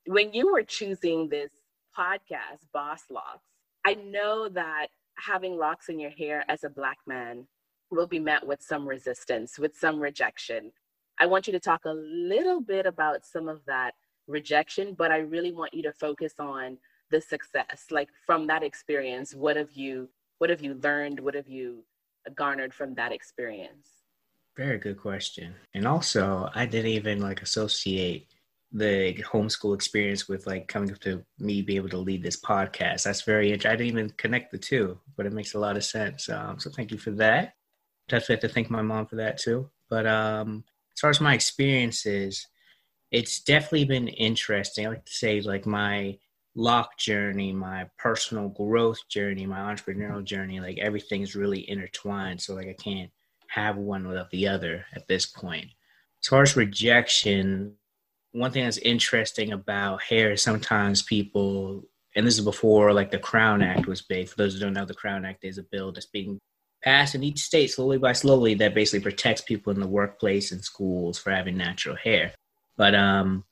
when 0.06 0.32
you 0.32 0.52
were 0.52 0.62
choosing 0.64 1.28
this 1.28 1.50
podcast 1.96 2.66
boss 2.72 3.02
locks 3.10 3.44
i 3.84 3.94
know 3.94 4.48
that 4.48 4.86
having 5.18 5.58
locks 5.58 5.90
in 5.90 6.00
your 6.00 6.10
hair 6.10 6.42
as 6.48 6.64
a 6.64 6.70
black 6.70 6.96
man 7.06 7.46
will 7.90 8.06
be 8.06 8.18
met 8.18 8.46
with 8.46 8.62
some 8.62 8.88
resistance 8.88 9.58
with 9.58 9.76
some 9.76 10.00
rejection. 10.00 10.72
I 11.20 11.26
want 11.26 11.46
you 11.46 11.52
to 11.52 11.60
talk 11.60 11.84
a 11.84 11.92
little 11.92 12.60
bit 12.60 12.86
about 12.86 13.26
some 13.26 13.48
of 13.48 13.60
that 13.66 13.94
rejection, 14.26 14.94
but 14.94 15.10
I 15.10 15.18
really 15.18 15.52
want 15.52 15.74
you 15.74 15.82
to 15.82 15.92
focus 15.92 16.34
on 16.38 16.78
the 17.10 17.20
success. 17.20 17.86
Like 17.90 18.08
from 18.26 18.46
that 18.48 18.62
experience, 18.62 19.34
what 19.34 19.56
have 19.56 19.72
you 19.72 20.08
what 20.38 20.50
have 20.50 20.62
you 20.62 20.74
learned? 20.74 21.20
What 21.20 21.34
have 21.34 21.48
you 21.48 21.84
garnered 22.34 22.74
from 22.74 22.94
that 22.94 23.12
experience? 23.12 23.88
Very 24.56 24.78
good 24.78 24.98
question. 24.98 25.54
And 25.72 25.86
also, 25.86 26.50
I 26.54 26.66
didn't 26.66 26.90
even 26.90 27.20
like 27.20 27.42
associate 27.42 28.28
the 28.72 29.14
homeschool 29.32 29.74
experience 29.74 30.28
with 30.28 30.46
like 30.46 30.66
coming 30.66 30.90
up 30.90 30.98
to 31.00 31.24
me 31.38 31.62
be 31.62 31.76
able 31.76 31.90
to 31.90 31.98
lead 31.98 32.22
this 32.22 32.40
podcast. 32.40 33.04
That's 33.04 33.22
very 33.22 33.52
interesting. 33.52 33.70
I 33.70 33.76
didn't 33.76 33.98
even 33.98 34.10
connect 34.10 34.50
the 34.50 34.58
two, 34.58 34.98
but 35.16 35.26
it 35.26 35.32
makes 35.32 35.54
a 35.54 35.58
lot 35.58 35.76
of 35.76 35.84
sense. 35.84 36.28
Um, 36.28 36.58
so 36.58 36.70
thank 36.70 36.90
you 36.90 36.98
for 36.98 37.10
that. 37.12 37.54
Definitely 38.08 38.34
have 38.36 38.40
to 38.40 38.48
thank 38.48 38.70
my 38.70 38.82
mom 38.82 39.06
for 39.06 39.16
that 39.16 39.38
too. 39.38 39.70
But 39.88 40.06
um, 40.06 40.64
as 40.94 41.00
far 41.00 41.10
as 41.10 41.20
my 41.20 41.34
experiences, 41.34 42.46
it's 43.12 43.40
definitely 43.40 43.84
been 43.84 44.08
interesting. 44.08 44.86
I 44.86 44.90
like 44.90 45.04
to 45.04 45.12
say 45.12 45.40
like 45.42 45.66
my 45.66 46.18
lock 46.54 46.98
journey, 46.98 47.52
my 47.52 47.88
personal 47.98 48.48
growth 48.48 49.06
journey, 49.08 49.46
my 49.46 49.58
entrepreneurial 49.58 50.16
mm-hmm. 50.16 50.24
journey, 50.24 50.60
like 50.60 50.78
everything's 50.78 51.36
really 51.36 51.68
intertwined. 51.68 52.40
So 52.40 52.54
like 52.54 52.68
I 52.68 52.76
can't 52.82 53.10
have 53.48 53.76
one 53.76 54.08
without 54.08 54.30
the 54.30 54.48
other 54.48 54.86
at 54.94 55.06
this 55.08 55.26
point. 55.26 55.66
As 56.22 56.28
far 56.28 56.42
as 56.42 56.56
rejection, 56.56 57.74
one 58.32 58.50
thing 58.50 58.64
that's 58.64 58.78
interesting 58.78 59.52
about 59.52 60.02
hair 60.02 60.32
is 60.32 60.42
sometimes 60.42 61.02
people, 61.02 61.84
and 62.16 62.26
this 62.26 62.38
is 62.38 62.44
before 62.44 62.94
like 62.94 63.10
the 63.10 63.18
Crown 63.18 63.60
Act 63.60 63.86
was 63.86 64.00
big. 64.00 64.28
For 64.28 64.36
those 64.36 64.54
who 64.54 64.60
don't 64.60 64.72
know, 64.72 64.86
the 64.86 64.94
Crown 64.94 65.26
Act 65.26 65.44
is 65.44 65.58
a 65.58 65.64
bill 65.64 65.92
that's 65.92 66.06
being 66.06 66.38
passed 66.82 67.14
in 67.14 67.22
each 67.22 67.40
state 67.40 67.70
slowly 67.70 67.98
by 67.98 68.12
slowly 68.12 68.54
that 68.54 68.74
basically 68.74 69.00
protects 69.00 69.42
people 69.42 69.72
in 69.72 69.80
the 69.80 69.86
workplace 69.86 70.52
and 70.52 70.64
schools 70.64 71.18
for 71.18 71.30
having 71.30 71.58
natural 71.58 71.96
hair. 71.96 72.32
But 72.76 72.94
um, 72.94 73.44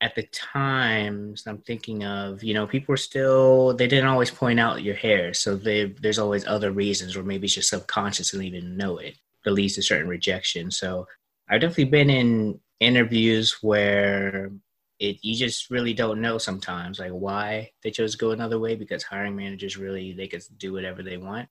at 0.00 0.14
the 0.14 0.24
times 0.24 1.44
I'm 1.46 1.58
thinking 1.58 2.04
of, 2.04 2.42
you 2.42 2.54
know, 2.54 2.66
people 2.66 2.92
are 2.94 2.98
still 2.98 3.74
they 3.74 3.86
didn't 3.86 4.08
always 4.08 4.30
point 4.30 4.60
out 4.60 4.82
your 4.82 4.96
hair, 4.96 5.32
so 5.34 5.56
they, 5.56 5.86
there's 6.00 6.18
always 6.18 6.46
other 6.46 6.72
reasons, 6.72 7.16
or 7.16 7.22
maybe 7.22 7.46
it's 7.46 7.54
just 7.54 7.70
subconscious 7.70 8.34
and 8.34 8.44
even 8.44 8.76
know 8.76 8.98
it. 8.98 9.16
That 9.44 9.52
leads 9.52 9.74
to 9.74 9.82
certain 9.82 10.08
rejection. 10.08 10.70
So 10.70 11.06
I've 11.48 11.60
definitely 11.60 11.84
been 11.84 12.10
in 12.10 12.60
interviews 12.80 13.58
where 13.62 14.50
it 14.98 15.18
you 15.22 15.34
just 15.34 15.70
really 15.70 15.94
don't 15.94 16.20
know 16.20 16.38
sometimes 16.38 16.98
like 16.98 17.10
why 17.10 17.70
they 17.82 17.90
chose 17.90 18.12
to 18.12 18.18
go 18.18 18.30
another 18.30 18.58
way 18.58 18.74
because 18.76 19.02
hiring 19.02 19.36
managers 19.36 19.76
really 19.76 20.12
they 20.12 20.28
can 20.28 20.40
do 20.58 20.72
whatever 20.72 21.02
they 21.02 21.16
want. 21.16 21.48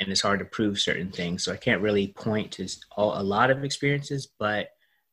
And 0.00 0.10
it's 0.10 0.20
hard 0.20 0.40
to 0.40 0.44
prove 0.44 0.80
certain 0.80 1.10
things. 1.10 1.44
So 1.44 1.52
i 1.52 1.56
can't 1.56 1.82
really 1.82 2.08
point 2.08 2.52
to 2.52 2.68
all, 2.96 3.20
a 3.20 3.22
lot 3.22 3.50
of 3.50 3.64
experiences 3.64 4.28
but 4.38 4.68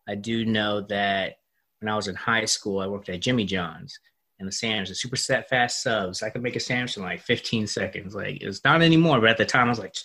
i 0.09 0.15
do 0.15 0.45
know 0.45 0.81
that 0.81 1.35
when 1.79 1.89
i 1.91 1.95
was 1.95 2.07
in 2.07 2.15
high 2.15 2.45
school 2.45 2.79
i 2.79 2.87
worked 2.87 3.09
at 3.09 3.21
jimmy 3.21 3.45
john's 3.45 3.97
and 4.39 4.47
the 4.47 4.51
sandwich 4.51 4.89
the 4.89 4.95
super 4.95 5.15
set 5.15 5.47
fast 5.49 5.81
subs 5.83 6.23
i 6.23 6.29
could 6.29 6.43
make 6.43 6.55
a 6.55 6.59
sandwich 6.59 6.97
in 6.97 7.03
like 7.03 7.21
15 7.21 7.67
seconds 7.67 8.15
like 8.15 8.41
it's 8.41 8.63
not 8.63 8.81
anymore 8.81 9.19
but 9.19 9.29
at 9.29 9.37
the 9.37 9.45
time 9.45 9.67
i 9.67 9.69
was 9.69 9.79
like 9.79 9.95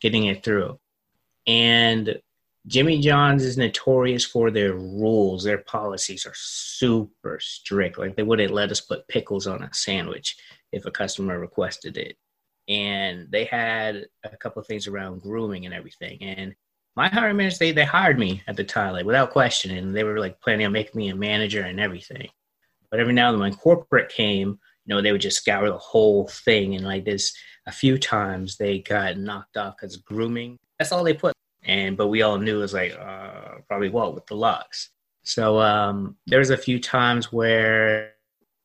getting 0.00 0.24
it 0.24 0.42
through 0.44 0.78
and 1.46 2.20
Jimmy 2.66 3.00
John's 3.00 3.42
is 3.42 3.56
notorious 3.56 4.24
for 4.24 4.50
their 4.50 4.74
rules. 4.74 5.42
Their 5.42 5.58
policies 5.58 6.26
are 6.26 6.34
super 6.34 7.38
strict. 7.40 7.98
Like 7.98 8.16
they 8.16 8.22
wouldn't 8.22 8.52
let 8.52 8.70
us 8.70 8.80
put 8.80 9.08
pickles 9.08 9.46
on 9.46 9.62
a 9.62 9.72
sandwich 9.72 10.36
if 10.72 10.84
a 10.84 10.90
customer 10.90 11.38
requested 11.38 11.96
it. 11.96 12.16
And 12.68 13.26
they 13.30 13.44
had 13.44 14.06
a 14.24 14.36
couple 14.36 14.60
of 14.60 14.66
things 14.66 14.86
around 14.86 15.22
grooming 15.22 15.64
and 15.64 15.74
everything. 15.74 16.22
And 16.22 16.54
my 17.00 17.08
hiring 17.08 17.38
managers, 17.38 17.58
they, 17.58 17.72
they 17.72 17.84
hired 17.84 18.18
me 18.18 18.42
at 18.46 18.56
the 18.56 18.64
time, 18.64 18.92
like 18.92 19.06
without 19.06 19.30
question. 19.30 19.76
And 19.76 19.96
they 19.96 20.04
were 20.04 20.20
like 20.20 20.38
planning 20.40 20.66
on 20.66 20.72
making 20.72 20.98
me 20.98 21.08
a 21.08 21.14
manager 21.14 21.62
and 21.62 21.80
everything. 21.80 22.28
But 22.90 23.00
every 23.00 23.14
now 23.14 23.28
and 23.28 23.36
then 23.36 23.40
when 23.40 23.54
corporate 23.54 24.10
came, 24.10 24.48
you 24.84 24.94
know, 24.94 25.00
they 25.00 25.12
would 25.12 25.20
just 25.22 25.38
scour 25.38 25.70
the 25.70 25.78
whole 25.78 26.28
thing. 26.28 26.74
And 26.74 26.84
like 26.84 27.06
this, 27.06 27.32
a 27.66 27.72
few 27.72 27.96
times 27.96 28.58
they 28.58 28.80
got 28.80 29.16
knocked 29.16 29.56
off 29.56 29.76
because 29.76 29.96
grooming. 29.96 30.58
That's 30.78 30.92
all 30.92 31.02
they 31.02 31.14
put 31.14 31.32
and 31.64 31.96
but 31.96 32.08
we 32.08 32.22
all 32.22 32.38
knew 32.38 32.58
it 32.58 32.60
was 32.60 32.74
like 32.74 32.94
uh, 32.98 33.58
probably 33.68 33.90
what 33.90 34.14
with 34.14 34.26
the 34.26 34.36
locks. 34.36 34.90
So 35.22 35.60
um, 35.60 36.16
there 36.26 36.38
was 36.38 36.50
a 36.50 36.56
few 36.56 36.80
times 36.80 37.32
where 37.32 38.12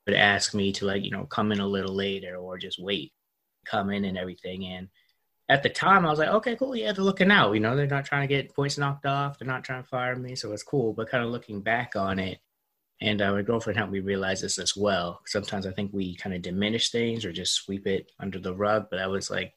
would 0.05 0.15
ask 0.15 0.53
me 0.53 0.71
to 0.73 0.85
like 0.85 1.03
you 1.03 1.11
know 1.11 1.25
come 1.25 1.51
in 1.51 1.59
a 1.59 1.67
little 1.67 1.93
later 1.93 2.35
or 2.35 2.57
just 2.57 2.81
wait, 2.81 3.11
come 3.65 3.91
in 3.91 4.05
and 4.05 4.17
everything. 4.17 4.65
And 4.65 4.87
at 5.47 5.61
the 5.61 5.69
time, 5.69 6.05
I 6.05 6.09
was 6.09 6.19
like, 6.19 6.29
okay, 6.29 6.55
cool, 6.55 6.75
yeah, 6.75 6.91
they're 6.91 7.03
looking 7.03 7.31
out. 7.31 7.53
You 7.53 7.59
know, 7.59 7.75
they're 7.75 7.85
not 7.85 8.05
trying 8.05 8.27
to 8.27 8.33
get 8.33 8.55
points 8.55 8.77
knocked 8.77 9.05
off. 9.05 9.37
They're 9.37 9.47
not 9.47 9.63
trying 9.63 9.83
to 9.83 9.89
fire 9.89 10.15
me, 10.15 10.35
so 10.35 10.51
it's 10.51 10.63
cool. 10.63 10.93
But 10.93 11.09
kind 11.09 11.23
of 11.23 11.29
looking 11.29 11.61
back 11.61 11.95
on 11.95 12.17
it, 12.17 12.39
and 13.01 13.21
uh, 13.21 13.31
my 13.33 13.41
girlfriend 13.41 13.77
helped 13.77 13.93
me 13.93 13.99
realize 13.99 14.41
this 14.41 14.57
as 14.57 14.75
well. 14.75 15.21
Sometimes 15.25 15.67
I 15.67 15.71
think 15.71 15.91
we 15.93 16.15
kind 16.15 16.35
of 16.35 16.41
diminish 16.41 16.91
things 16.91 17.25
or 17.25 17.31
just 17.31 17.53
sweep 17.53 17.85
it 17.85 18.11
under 18.19 18.39
the 18.39 18.55
rug. 18.55 18.87
But 18.89 18.99
I 18.99 19.07
was 19.07 19.29
like, 19.29 19.53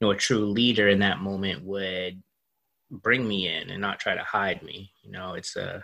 you 0.00 0.06
know, 0.06 0.12
a 0.12 0.16
true 0.16 0.46
leader 0.46 0.88
in 0.88 1.00
that 1.00 1.20
moment 1.20 1.64
would 1.64 2.22
bring 2.90 3.26
me 3.26 3.48
in 3.48 3.70
and 3.70 3.80
not 3.80 3.98
try 3.98 4.14
to 4.14 4.22
hide 4.22 4.62
me. 4.62 4.92
You 5.02 5.12
know, 5.12 5.34
it's 5.34 5.56
uh 5.56 5.80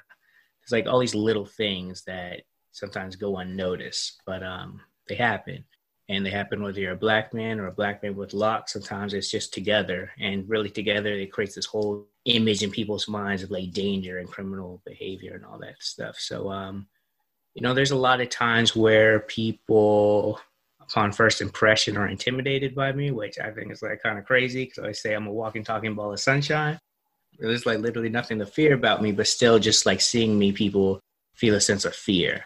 it's 0.62 0.73
like 0.73 0.87
all 0.87 1.00
these 1.00 1.14
little 1.14 1.47
things 1.47 2.04
that 2.04 2.42
sometimes 2.71 3.16
go 3.16 3.38
unnoticed, 3.38 4.23
but 4.25 4.42
um 4.42 4.80
they 5.09 5.16
happen. 5.16 5.64
And 6.12 6.26
they 6.26 6.31
happen 6.31 6.62
whether 6.62 6.78
you're 6.78 6.92
a 6.92 6.97
black 6.97 7.33
man 7.33 7.59
or 7.59 7.69
a 7.69 7.73
black 7.73 8.02
man 8.02 8.14
with 8.16 8.35
locks. 8.35 8.75
Sometimes 8.75 9.14
it's 9.14 9.31
just 9.31 9.54
together, 9.54 10.11
and 10.21 10.47
really 10.47 10.69
together 10.69 11.09
it 11.09 11.33
creates 11.33 11.54
this 11.54 11.64
whole 11.64 12.07
image 12.26 12.62
in 12.62 12.71
people's 12.71 13.09
minds 13.09 13.42
of 13.42 13.50
like 13.50 13.73
danger 13.73 14.19
and 14.19 14.28
criminal 14.28 14.83
behavior 14.85 15.35
and 15.35 15.45
all 15.47 15.59
that 15.59 15.76
stuff. 15.81 16.16
So, 16.19 16.50
um, 16.50 16.87
you 17.54 17.62
know, 17.62 17.73
there's 17.73 17.92
a 17.92 17.97
lot 17.97 18.21
of 18.21 18.28
times 18.28 18.76
where 18.76 19.21
people 19.21 20.38
upon 20.81 21.12
first 21.12 21.40
impression 21.40 21.97
are 21.97 22.09
intimidated 22.09 22.75
by 22.75 22.92
me, 22.92 23.11
which 23.11 23.38
I 23.38 23.50
think 23.50 23.73
is 23.73 23.81
like 23.81 24.02
kind 24.02 24.19
of 24.19 24.26
crazy 24.26 24.66
because 24.66 24.85
I 24.85 24.92
say 24.92 25.14
I'm 25.14 25.26
a 25.26 25.33
walking, 25.33 25.64
talking 25.64 25.95
ball 25.95 26.12
of 26.12 26.21
sunshine. 26.21 26.78
There's 27.38 27.64
like 27.64 27.78
literally 27.78 28.11
nothing 28.11 28.38
to 28.40 28.47
fear 28.47 28.75
about 28.75 29.00
me, 29.00 29.12
but 29.12 29.26
still 29.26 29.59
just 29.59 29.87
like 29.87 30.02
seeing 30.02 30.38
me, 30.38 30.52
people 30.52 31.00
feel 31.35 31.54
a 31.54 31.61
sense 31.61 31.87
of 31.87 31.95
fear. 31.95 32.45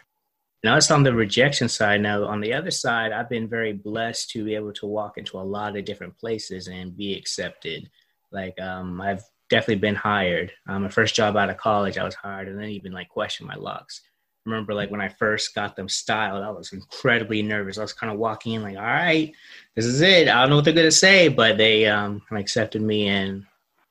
Now 0.63 0.75
it's 0.75 0.91
on 0.91 1.03
the 1.03 1.13
rejection 1.13 1.69
side. 1.69 2.01
Now 2.01 2.25
on 2.25 2.41
the 2.41 2.53
other 2.53 2.71
side, 2.71 3.11
I've 3.11 3.29
been 3.29 3.47
very 3.47 3.73
blessed 3.73 4.31
to 4.31 4.43
be 4.43 4.55
able 4.55 4.73
to 4.73 4.87
walk 4.87 5.17
into 5.17 5.37
a 5.37 5.41
lot 5.41 5.77
of 5.77 5.85
different 5.85 6.17
places 6.17 6.67
and 6.67 6.97
be 6.97 7.15
accepted. 7.15 7.89
Like 8.31 8.59
um, 8.59 8.99
I've 8.99 9.23
definitely 9.49 9.75
been 9.75 9.95
hired. 9.95 10.51
Um, 10.67 10.83
my 10.83 10.89
first 10.89 11.15
job 11.15 11.37
out 11.37 11.49
of 11.49 11.57
college, 11.57 11.97
I 11.97 12.03
was 12.03 12.15
hired, 12.15 12.47
and 12.47 12.59
then 12.59 12.69
even 12.69 12.91
like 12.91 13.09
questioned 13.09 13.47
my 13.47 13.55
locks. 13.55 14.01
Remember 14.45 14.73
like 14.73 14.89
when 14.89 15.01
I 15.01 15.09
first 15.09 15.53
got 15.53 15.75
them 15.75 15.89
styled, 15.89 16.43
I 16.43 16.49
was 16.49 16.73
incredibly 16.73 17.41
nervous. 17.41 17.77
I 17.77 17.81
was 17.81 17.93
kind 17.93 18.11
of 18.11 18.17
walking 18.17 18.53
in 18.53 18.63
like, 18.63 18.77
all 18.77 18.83
right, 18.83 19.31
this 19.75 19.85
is 19.85 20.01
it. 20.01 20.27
I 20.27 20.41
don't 20.41 20.49
know 20.49 20.55
what 20.55 20.65
they're 20.65 20.73
gonna 20.73 20.91
say, 20.91 21.27
but 21.27 21.57
they 21.57 21.85
um, 21.85 22.21
accepted 22.31 22.81
me 22.81 23.07
and 23.07 23.45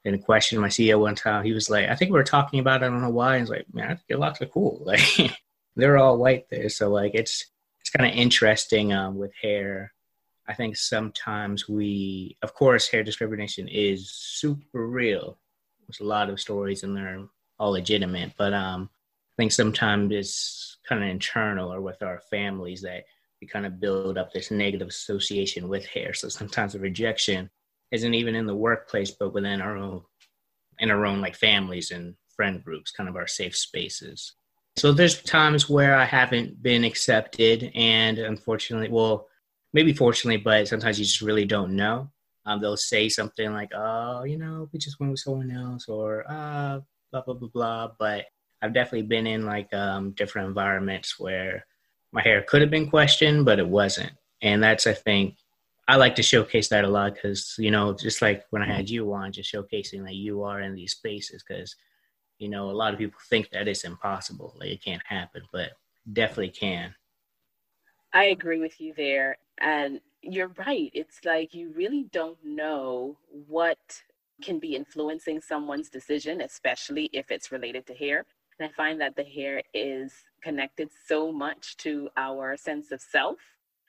in 0.07 0.19
questioned 0.21 0.63
my 0.63 0.69
CEO 0.69 1.01
one 1.01 1.17
time, 1.17 1.45
he 1.45 1.53
was 1.53 1.69
like, 1.69 1.89
I 1.89 1.97
think 1.97 2.11
we 2.11 2.17
were 2.17 2.25
talking 2.25 2.61
about 2.61 2.83
it, 2.83 2.87
I 2.87 2.89
don't 2.89 3.03
know 3.03 3.11
why. 3.11 3.39
He's 3.41 3.51
like, 3.51 3.67
man, 3.75 3.87
I 3.87 3.95
think 3.95 4.05
your 4.09 4.19
locks 4.19 4.41
are 4.41 4.47
cool. 4.47 4.83
Like 4.87 5.37
they're 5.77 5.99
all 5.99 6.19
white 6.19 6.49
there. 6.51 6.69
So 6.69 6.89
like 6.89 7.13
it's 7.15 7.47
it's 7.81 7.91
kind 7.91 8.11
of 8.11 8.17
interesting 8.17 8.93
um, 8.93 9.17
with 9.17 9.33
hair. 9.41 9.93
I 10.49 10.55
think 10.55 10.77
sometimes 10.77 11.69
we 11.69 12.37
of 12.43 12.55
course 12.55 12.89
hair 12.89 13.03
discrimination 13.03 13.69
is 13.69 14.11
super 14.11 14.87
real. 14.87 15.39
There's 15.87 16.01
a 16.01 16.05
lot 16.05 16.31
of 16.31 16.41
stories 16.41 16.83
and 16.83 16.97
they're 16.97 17.25
all 17.59 17.73
legitimate. 17.73 18.33
But 18.37 18.53
um 18.53 18.91
I 19.37 19.43
think 19.43 19.53
sometimes 19.53 20.13
it's 20.13 20.79
kind 20.89 21.03
of 21.03 21.11
internal 21.11 21.73
or 21.73 21.83
with 21.83 22.03
our 22.03 22.21
families 22.31 22.81
that 22.83 23.05
we 23.41 23.47
kind 23.47 23.67
of 23.67 23.81
build 23.81 24.17
up 24.17 24.33
this 24.33 24.51
negative 24.51 24.89
association 24.89 25.69
with 25.69 25.85
hair. 25.85 26.15
So 26.15 26.29
sometimes 26.29 26.73
the 26.73 26.79
rejection 26.79 27.51
isn't 27.93 28.15
even 28.15 28.35
in 28.35 28.47
the 28.47 28.55
workplace, 28.55 29.11
but 29.11 29.35
within 29.35 29.61
our 29.61 29.77
own, 29.77 30.03
in 30.79 30.91
our 30.91 31.05
own 31.05 31.21
like 31.21 31.37
families 31.37 31.91
and 31.91 32.15
friend 32.35 32.65
groups, 32.65 32.91
kind 32.91 33.09
of 33.09 33.17
our 33.17 33.27
safe 33.27 33.57
spaces. 33.57 34.35
So 34.77 34.93
there's 34.93 35.23
times 35.23 35.71
where 35.71 35.95
I 35.95 36.05
haven't 36.05 36.63
been 36.63 36.85
accepted, 36.85 37.73
and 37.75 38.19
unfortunately, 38.19 38.89
well, 38.91 39.27
maybe 39.73 39.95
fortunately, 39.95 40.37
but 40.37 40.69
sometimes 40.69 40.99
you 40.99 41.05
just 41.07 41.23
really 41.23 41.47
don't 41.47 41.75
know. 41.75 42.11
Um, 42.45 42.61
they'll 42.61 42.77
say 42.77 43.09
something 43.09 43.53
like, 43.53 43.71
"Oh, 43.75 44.25
you 44.25 44.37
know, 44.39 44.69
we 44.73 44.79
just 44.79 45.01
went 45.01 45.13
with 45.13 45.21
someone 45.21 45.51
else," 45.51 45.89
or 45.89 46.25
"Ah, 46.29 46.81
blah 47.11 47.23
blah 47.23 47.35
blah 47.35 47.49
blah." 47.49 47.91
But 47.99 48.27
I've 48.63 48.75
definitely 48.75 49.09
been 49.09 49.27
in 49.27 49.47
like 49.47 49.73
um, 49.73 50.13
different 50.13 50.49
environments 50.49 51.19
where 51.19 51.65
my 52.13 52.23
hair 52.23 52.43
could 52.43 52.61
have 52.61 52.71
been 52.71 52.91
questioned, 52.91 53.47
but 53.47 53.59
it 53.59 53.69
wasn't, 53.69 54.13
and 54.43 54.63
that's 54.63 54.87
I 54.87 54.93
think 54.95 55.37
I 55.89 55.97
like 55.97 56.17
to 56.17 56.23
showcase 56.23 56.69
that 56.69 56.85
a 56.85 56.89
lot 56.89 57.15
because 57.15 57.55
you 57.59 57.71
know, 57.71 57.95
just 57.95 58.21
like 58.23 58.45
when 58.51 58.63
I 58.63 58.67
had 58.67 58.91
you 58.91 59.13
on, 59.15 59.33
just 59.33 59.53
showcasing 59.53 60.05
that 60.05 60.15
you 60.17 60.43
are 60.43 60.61
in 60.61 60.75
these 60.75 60.93
spaces 60.93 61.43
because 61.49 61.75
you 62.39 62.49
know 62.49 62.71
a 62.71 62.73
lot 62.73 62.93
of 62.93 62.99
people 62.99 63.21
think 63.29 63.51
that 63.51 63.69
it's 63.69 63.85
impossible, 63.85 64.55
like 64.59 64.71
it 64.71 64.85
can't 64.85 65.03
happen, 65.07 65.43
but 65.53 65.71
definitely 66.13 66.51
can. 66.51 66.95
I 68.13 68.25
agree 68.25 68.61
with 68.61 68.81
you 68.81 68.95
there, 68.97 69.39
and 69.59 70.01
you're 70.23 70.53
right. 70.67 70.91
It's 70.95 71.25
like 71.25 71.55
you 71.55 71.73
really 71.75 72.09
don't 72.13 72.39
know 72.45 73.19
what 73.49 73.79
can 74.43 74.59
be 74.59 74.77
influencing 74.77 75.41
someone's 75.41 75.89
decision, 75.89 76.41
especially 76.41 77.11
if 77.13 77.31
it's 77.31 77.53
related 77.53 77.87
to 77.87 77.95
hair. 77.95 78.25
And 78.59 78.69
I 78.69 78.73
find 78.73 79.01
that 79.01 79.17
the 79.17 79.25
hair 79.25 79.63
is 79.75 80.13
connected 80.43 80.91
so 81.07 81.33
much 81.33 81.77
to 81.79 82.09
our 82.17 82.57
sense 82.57 82.93
of 82.93 83.01
self 83.01 83.39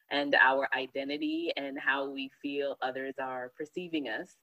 and 0.09 0.35
our 0.35 0.69
identity 0.75 1.51
and 1.57 1.77
how 1.79 2.09
we 2.09 2.29
feel 2.41 2.77
others 2.81 3.15
are 3.19 3.51
perceiving 3.57 4.07
us. 4.07 4.35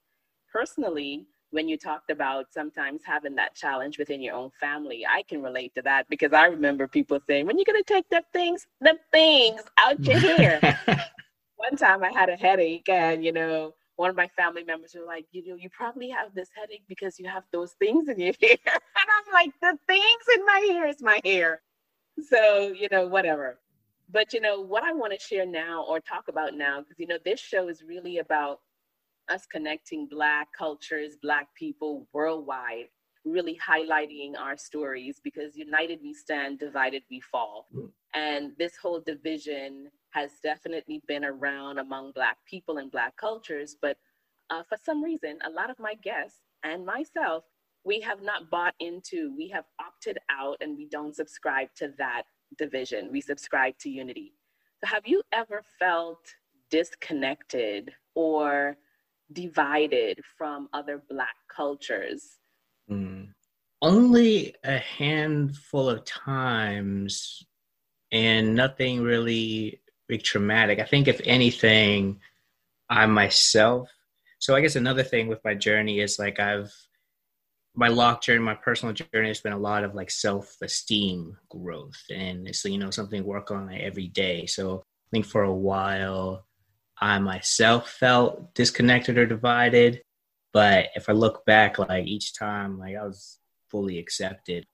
Personally, 0.51 1.25
when 1.51 1.67
you 1.67 1.77
talked 1.77 2.09
about 2.09 2.51
sometimes 2.51 3.01
having 3.03 3.35
that 3.35 3.55
challenge 3.55 3.97
within 3.97 4.21
your 4.21 4.35
own 4.35 4.51
family, 4.59 5.05
I 5.05 5.23
can 5.23 5.41
relate 5.41 5.73
to 5.75 5.81
that 5.83 6.07
because 6.09 6.33
I 6.33 6.45
remember 6.45 6.87
people 6.87 7.19
saying, 7.27 7.45
when 7.45 7.57
you 7.57 7.65
going 7.65 7.81
to 7.81 7.93
take 7.93 8.09
the 8.09 8.23
things, 8.33 8.67
the 8.81 8.97
things 9.11 9.61
out 9.77 10.05
your 10.05 10.19
hair. 10.19 10.59
One 11.57 11.77
time 11.77 12.03
I 12.03 12.11
had 12.11 12.29
a 12.29 12.35
headache 12.35 12.89
and, 12.89 13.23
you 13.23 13.31
know, 13.31 13.73
one 13.95 14.09
of 14.09 14.15
my 14.17 14.27
family 14.27 14.63
members 14.63 14.93
were 14.93 15.05
like, 15.05 15.25
you 15.31 15.47
know, 15.47 15.55
you 15.55 15.69
probably 15.69 16.09
have 16.09 16.35
this 16.35 16.49
headache 16.53 16.83
because 16.87 17.17
you 17.17 17.27
have 17.29 17.43
those 17.51 17.71
things 17.73 18.09
in 18.09 18.19
your 18.19 18.33
hair. 18.41 18.57
And 18.65 18.71
I'm 18.97 19.33
like, 19.33 19.51
the 19.61 19.77
things 19.87 20.23
in 20.35 20.45
my 20.45 20.59
hair 20.67 20.87
is 20.87 21.01
my 21.01 21.21
hair. 21.23 21.61
So, 22.29 22.73
you 22.77 22.89
know, 22.91 23.07
whatever. 23.07 23.59
But 24.11 24.33
you 24.33 24.41
know 24.41 24.61
what 24.61 24.83
I 24.83 24.93
want 24.93 25.13
to 25.13 25.19
share 25.19 25.45
now 25.45 25.83
or 25.83 25.99
talk 25.99 26.27
about 26.27 26.53
now, 26.53 26.79
because 26.79 26.99
you 26.99 27.07
know 27.07 27.17
this 27.25 27.39
show 27.39 27.67
is 27.69 27.83
really 27.83 28.19
about 28.19 28.59
us 29.29 29.45
connecting 29.45 30.07
Black 30.07 30.47
cultures, 30.57 31.15
Black 31.21 31.47
people 31.55 32.07
worldwide. 32.13 32.89
really 33.27 33.57
highlighting 33.67 34.37
our 34.39 34.55
stories 34.55 35.19
because 35.23 35.57
united 35.57 35.99
we 36.03 36.13
stand, 36.13 36.59
divided 36.59 37.01
we 37.09 37.19
fall. 37.19 37.65
Mm. 37.75 37.89
And 38.13 38.51
this 38.59 38.77
whole 38.77 39.01
division 39.01 39.89
has 40.11 40.29
definitely 40.43 41.01
been 41.07 41.25
around 41.25 41.79
among 41.79 42.11
Black 42.13 42.37
people 42.45 42.77
and 42.77 42.91
Black 42.91 43.17
cultures. 43.17 43.75
But 43.81 43.97
uh, 44.51 44.61
for 44.69 44.77
some 44.83 45.03
reason, 45.03 45.39
a 45.43 45.49
lot 45.49 45.69
of 45.71 45.79
my 45.79 45.95
guests 45.95 46.39
and 46.63 46.85
myself, 46.85 47.43
we 47.83 47.99
have 48.01 48.21
not 48.21 48.49
bought 48.49 48.75
into, 48.79 49.33
we 49.35 49.47
have 49.49 49.65
opted 49.79 50.17
out 50.29 50.57
and 50.61 50.77
we 50.77 50.87
don't 50.87 51.15
subscribe 51.15 51.69
to 51.77 51.93
that 51.97 52.23
division. 52.57 53.09
We 53.11 53.21
subscribe 53.21 53.77
to 53.79 53.89
unity. 53.89 54.33
So, 54.81 54.87
have 54.87 55.07
you 55.07 55.21
ever 55.31 55.63
felt 55.79 56.19
disconnected 56.69 57.91
or 58.15 58.77
divided 59.31 60.19
from 60.37 60.69
other 60.73 61.01
Black 61.09 61.35
cultures? 61.53 62.37
Mm. 62.89 63.29
Only 63.81 64.55
a 64.63 64.77
handful 64.77 65.89
of 65.89 66.05
times, 66.05 67.45
and 68.11 68.55
nothing 68.55 69.01
really 69.01 69.81
big 70.07 70.23
traumatic. 70.23 70.79
I 70.79 70.83
think, 70.83 71.07
if 71.07 71.21
anything, 71.25 72.19
I 72.89 73.05
myself. 73.05 73.89
So, 74.39 74.55
I 74.55 74.61
guess 74.61 74.75
another 74.75 75.03
thing 75.03 75.27
with 75.27 75.43
my 75.43 75.55
journey 75.55 75.99
is 75.99 76.19
like 76.19 76.39
I've 76.39 76.71
my 77.75 77.89
lock 77.89 78.21
journey, 78.21 78.39
my 78.39 78.55
personal 78.55 78.93
journey 78.93 79.27
has 79.27 79.41
been 79.41 79.53
a 79.53 79.57
lot 79.57 79.83
of 79.83 79.93
like 79.93 80.09
self 80.09 80.55
esteem 80.61 81.37
growth, 81.49 82.01
and 82.09 82.47
it's 82.47 82.63
you 82.65 82.77
know 82.77 82.89
something 82.89 83.23
work 83.23 83.51
on 83.51 83.73
every 83.73 84.07
day. 84.07 84.45
So 84.45 84.79
I 84.79 85.09
think 85.11 85.25
for 85.25 85.43
a 85.43 85.53
while, 85.53 86.44
I 86.99 87.19
myself 87.19 87.89
felt 87.89 88.53
disconnected 88.55 89.17
or 89.17 89.25
divided, 89.25 90.01
but 90.53 90.87
if 90.95 91.09
I 91.09 91.13
look 91.13 91.45
back, 91.45 91.77
like 91.77 92.05
each 92.07 92.33
time, 92.33 92.79
like 92.79 92.95
I 92.95 93.03
was 93.03 93.39
fully 93.69 93.99
accepted. 93.99 94.65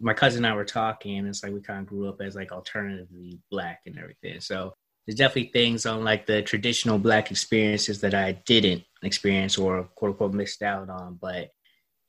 My 0.00 0.14
cousin 0.14 0.44
and 0.44 0.52
I 0.52 0.56
were 0.56 0.64
talking, 0.64 1.18
and 1.18 1.26
it's 1.26 1.42
like 1.42 1.52
we 1.52 1.60
kind 1.60 1.80
of 1.80 1.86
grew 1.86 2.08
up 2.08 2.20
as 2.20 2.36
like 2.36 2.52
alternatively 2.52 3.40
black 3.50 3.80
and 3.86 3.98
everything. 3.98 4.40
So 4.40 4.74
there's 5.06 5.16
definitely 5.16 5.50
things 5.52 5.86
on 5.86 6.04
like 6.04 6.26
the 6.26 6.42
traditional 6.42 6.98
black 6.98 7.30
experiences 7.30 8.00
that 8.02 8.14
I 8.14 8.32
didn't 8.46 8.84
experience 9.02 9.58
or 9.58 9.84
quote 9.96 10.12
unquote 10.12 10.34
missed 10.34 10.62
out 10.62 10.88
on, 10.88 11.18
but 11.20 11.48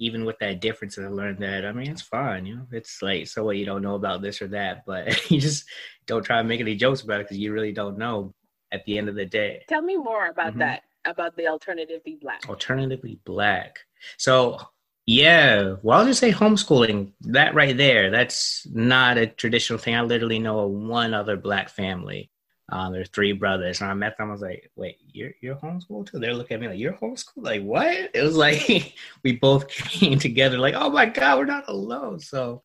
even 0.01 0.23
with 0.23 0.37
that 0.39 0.61
difference, 0.61 0.97
I 0.97 1.07
learned 1.07 1.39
that 1.39 1.65
I 1.65 1.71
mean 1.71 1.89
it's 1.89 2.01
fine, 2.01 2.45
you 2.45 2.57
know. 2.57 2.67
It's 2.71 3.01
like 3.01 3.27
so 3.27 3.43
what 3.43 3.57
you 3.57 3.65
don't 3.65 3.81
know 3.81 3.95
about 3.95 4.21
this 4.21 4.41
or 4.41 4.49
that, 4.49 4.83
but 4.85 5.31
you 5.31 5.41
just 5.41 5.65
don't 6.05 6.23
try 6.23 6.37
to 6.37 6.47
make 6.47 6.59
any 6.59 6.75
jokes 6.75 7.01
about 7.01 7.21
it 7.21 7.23
because 7.23 7.37
you 7.37 7.53
really 7.53 7.71
don't 7.71 7.97
know 7.97 8.33
at 8.71 8.85
the 8.85 8.97
end 8.97 9.09
of 9.09 9.15
the 9.15 9.25
day. 9.25 9.63
Tell 9.67 9.81
me 9.81 9.97
more 9.97 10.27
about 10.27 10.51
mm-hmm. 10.51 10.59
that, 10.59 10.83
about 11.05 11.35
the 11.35 11.47
alternatively 11.47 12.17
black. 12.21 12.47
Alternatively 12.47 13.19
black. 13.25 13.79
So 14.17 14.59
yeah, 15.05 15.75
well, 15.81 15.99
I'll 15.99 16.05
just 16.05 16.19
say 16.19 16.31
homeschooling. 16.31 17.11
That 17.21 17.55
right 17.55 17.75
there, 17.75 18.11
that's 18.11 18.67
not 18.71 19.17
a 19.17 19.27
traditional 19.27 19.79
thing. 19.79 19.95
I 19.95 20.01
literally 20.01 20.39
know 20.39 20.67
one 20.67 21.13
other 21.13 21.35
black 21.35 21.69
family 21.69 22.29
um, 22.71 22.93
there's 22.93 23.09
three 23.09 23.31
brothers, 23.31 23.81
and 23.81 23.89
I 23.89 23.93
met 23.93 24.17
them. 24.17 24.29
I 24.29 24.31
was 24.31 24.41
like, 24.41 24.69
"Wait, 24.75 24.97
you're 25.11 25.31
you're 25.41 25.55
homeschooled 25.55 26.11
too?" 26.11 26.19
They're 26.19 26.33
looking 26.33 26.55
at 26.55 26.61
me 26.61 26.67
like, 26.67 26.79
"You're 26.79 26.93
homeschooled?" 26.93 27.43
Like 27.43 27.63
what? 27.63 28.11
It 28.13 28.21
was 28.21 28.35
like 28.35 28.95
we 29.23 29.37
both 29.37 29.67
came 29.69 30.19
together. 30.19 30.57
Like, 30.57 30.75
oh 30.77 30.89
my 30.89 31.07
god, 31.07 31.39
we're 31.39 31.45
not 31.45 31.67
alone. 31.67 32.19
So 32.19 32.63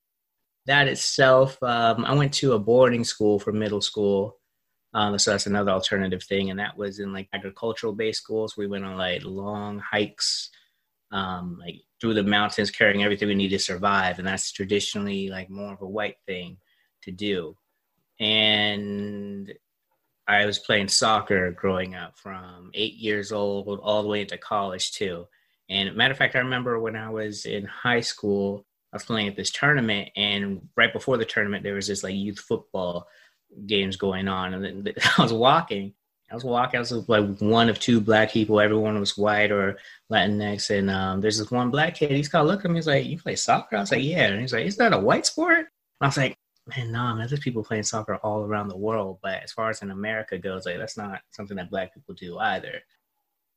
that 0.66 0.88
itself, 0.88 1.62
um, 1.62 2.04
I 2.04 2.14
went 2.14 2.34
to 2.34 2.52
a 2.52 2.58
boarding 2.58 3.04
school 3.04 3.38
for 3.38 3.52
middle 3.52 3.80
school. 3.80 4.38
Um, 4.94 5.18
so 5.18 5.32
that's 5.32 5.46
another 5.46 5.72
alternative 5.72 6.22
thing, 6.22 6.50
and 6.50 6.60
that 6.60 6.78
was 6.78 7.00
in 7.00 7.12
like 7.12 7.28
agricultural 7.32 7.92
based 7.92 8.22
schools. 8.22 8.56
We 8.56 8.68
went 8.68 8.84
on 8.84 8.96
like 8.96 9.24
long 9.24 9.80
hikes, 9.80 10.50
um, 11.10 11.58
like 11.60 11.82
through 12.00 12.14
the 12.14 12.22
mountains, 12.22 12.70
carrying 12.70 13.02
everything 13.02 13.26
we 13.28 13.34
need 13.34 13.48
to 13.48 13.58
survive, 13.58 14.18
and 14.18 14.26
that's 14.26 14.52
traditionally 14.52 15.28
like 15.30 15.50
more 15.50 15.72
of 15.72 15.82
a 15.82 15.86
white 15.86 16.18
thing 16.26 16.58
to 17.02 17.10
do. 17.10 17.56
And 18.20 19.52
I 20.28 20.46
was 20.46 20.60
playing 20.60 20.88
soccer 20.88 21.50
growing 21.50 21.96
up 21.96 22.16
from 22.16 22.70
eight 22.72 22.94
years 22.94 23.32
old 23.32 23.80
all 23.80 24.02
the 24.02 24.08
way 24.08 24.20
into 24.20 24.38
college 24.38 24.92
too. 24.92 25.26
And 25.68 25.96
matter 25.96 26.12
of 26.12 26.18
fact, 26.18 26.36
I 26.36 26.40
remember 26.40 26.78
when 26.78 26.94
I 26.94 27.10
was 27.10 27.46
in 27.46 27.64
high 27.64 28.00
school, 28.00 28.64
I 28.92 28.96
was 28.96 29.04
playing 29.04 29.26
at 29.26 29.34
this 29.34 29.50
tournament, 29.50 30.10
and 30.14 30.68
right 30.76 30.92
before 30.92 31.16
the 31.16 31.24
tournament, 31.24 31.64
there 31.64 31.74
was 31.74 31.88
this 31.88 32.04
like 32.04 32.14
youth 32.14 32.38
football 32.38 33.08
games 33.66 33.96
going 33.96 34.28
on, 34.28 34.54
and 34.54 34.64
then 34.64 34.94
I 35.18 35.22
was 35.22 35.32
walking. 35.32 35.94
I 36.30 36.34
was 36.34 36.44
walking. 36.44 36.78
I 36.78 36.80
was 36.80 36.92
like 37.08 37.38
one 37.38 37.68
of 37.68 37.78
two 37.78 38.00
black 38.00 38.32
people. 38.32 38.58
Everyone 38.60 38.98
was 38.98 39.16
white 39.16 39.52
or 39.52 39.78
Latinx, 40.10 40.76
and 40.76 40.90
um, 40.90 41.20
there's 41.20 41.38
this 41.38 41.50
one 41.50 41.70
black 41.70 41.94
kid. 41.96 42.10
He's 42.10 42.28
kind 42.28 42.42
of 42.42 42.48
looking 42.48 42.70
at 42.70 42.72
me. 42.72 42.78
He's 42.78 42.86
like, 42.86 43.06
"You 43.06 43.18
play 43.18 43.36
soccer?" 43.36 43.76
I 43.76 43.80
was 43.80 43.92
like, 43.92 44.02
"Yeah." 44.02 44.28
And 44.28 44.40
he's 44.40 44.52
like, 44.52 44.66
"Is 44.66 44.76
that 44.78 44.92
a 44.92 44.98
white 44.98 45.26
sport?" 45.26 45.58
And 45.58 45.66
I 46.00 46.06
was 46.06 46.16
like, 46.16 46.36
man, 46.66 46.92
nah, 46.92 47.14
man, 47.14 47.28
there's 47.28 47.40
people 47.40 47.64
playing 47.64 47.82
soccer 47.82 48.16
all 48.16 48.42
around 48.42 48.68
the 48.68 48.76
world. 48.76 49.18
But 49.22 49.42
as 49.42 49.52
far 49.52 49.70
as 49.70 49.82
in 49.82 49.90
America 49.90 50.38
goes, 50.38 50.66
like 50.66 50.78
that's 50.78 50.96
not 50.96 51.20
something 51.30 51.56
that 51.56 51.70
black 51.70 51.94
people 51.94 52.14
do 52.14 52.38
either. 52.38 52.80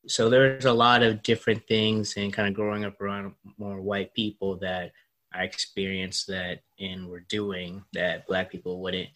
So 0.08 0.30
there's 0.30 0.66
a 0.66 0.74
lot 0.74 1.04
of 1.04 1.24
different 1.24 1.68
things 1.68 2.16
and 2.18 2.34
kind 2.34 2.48
of 2.48 2.54
growing 2.54 2.86
up 2.86 3.00
around 3.02 3.34
more 3.58 3.82
white 3.82 4.14
people 4.14 4.58
that 4.58 4.92
I 5.34 5.44
experienced 5.44 6.28
that 6.28 6.62
and 6.80 7.08
were 7.08 7.26
doing 7.28 7.84
that 7.94 8.28
black 8.28 8.50
people 8.52 8.82
wouldn't 8.82 9.10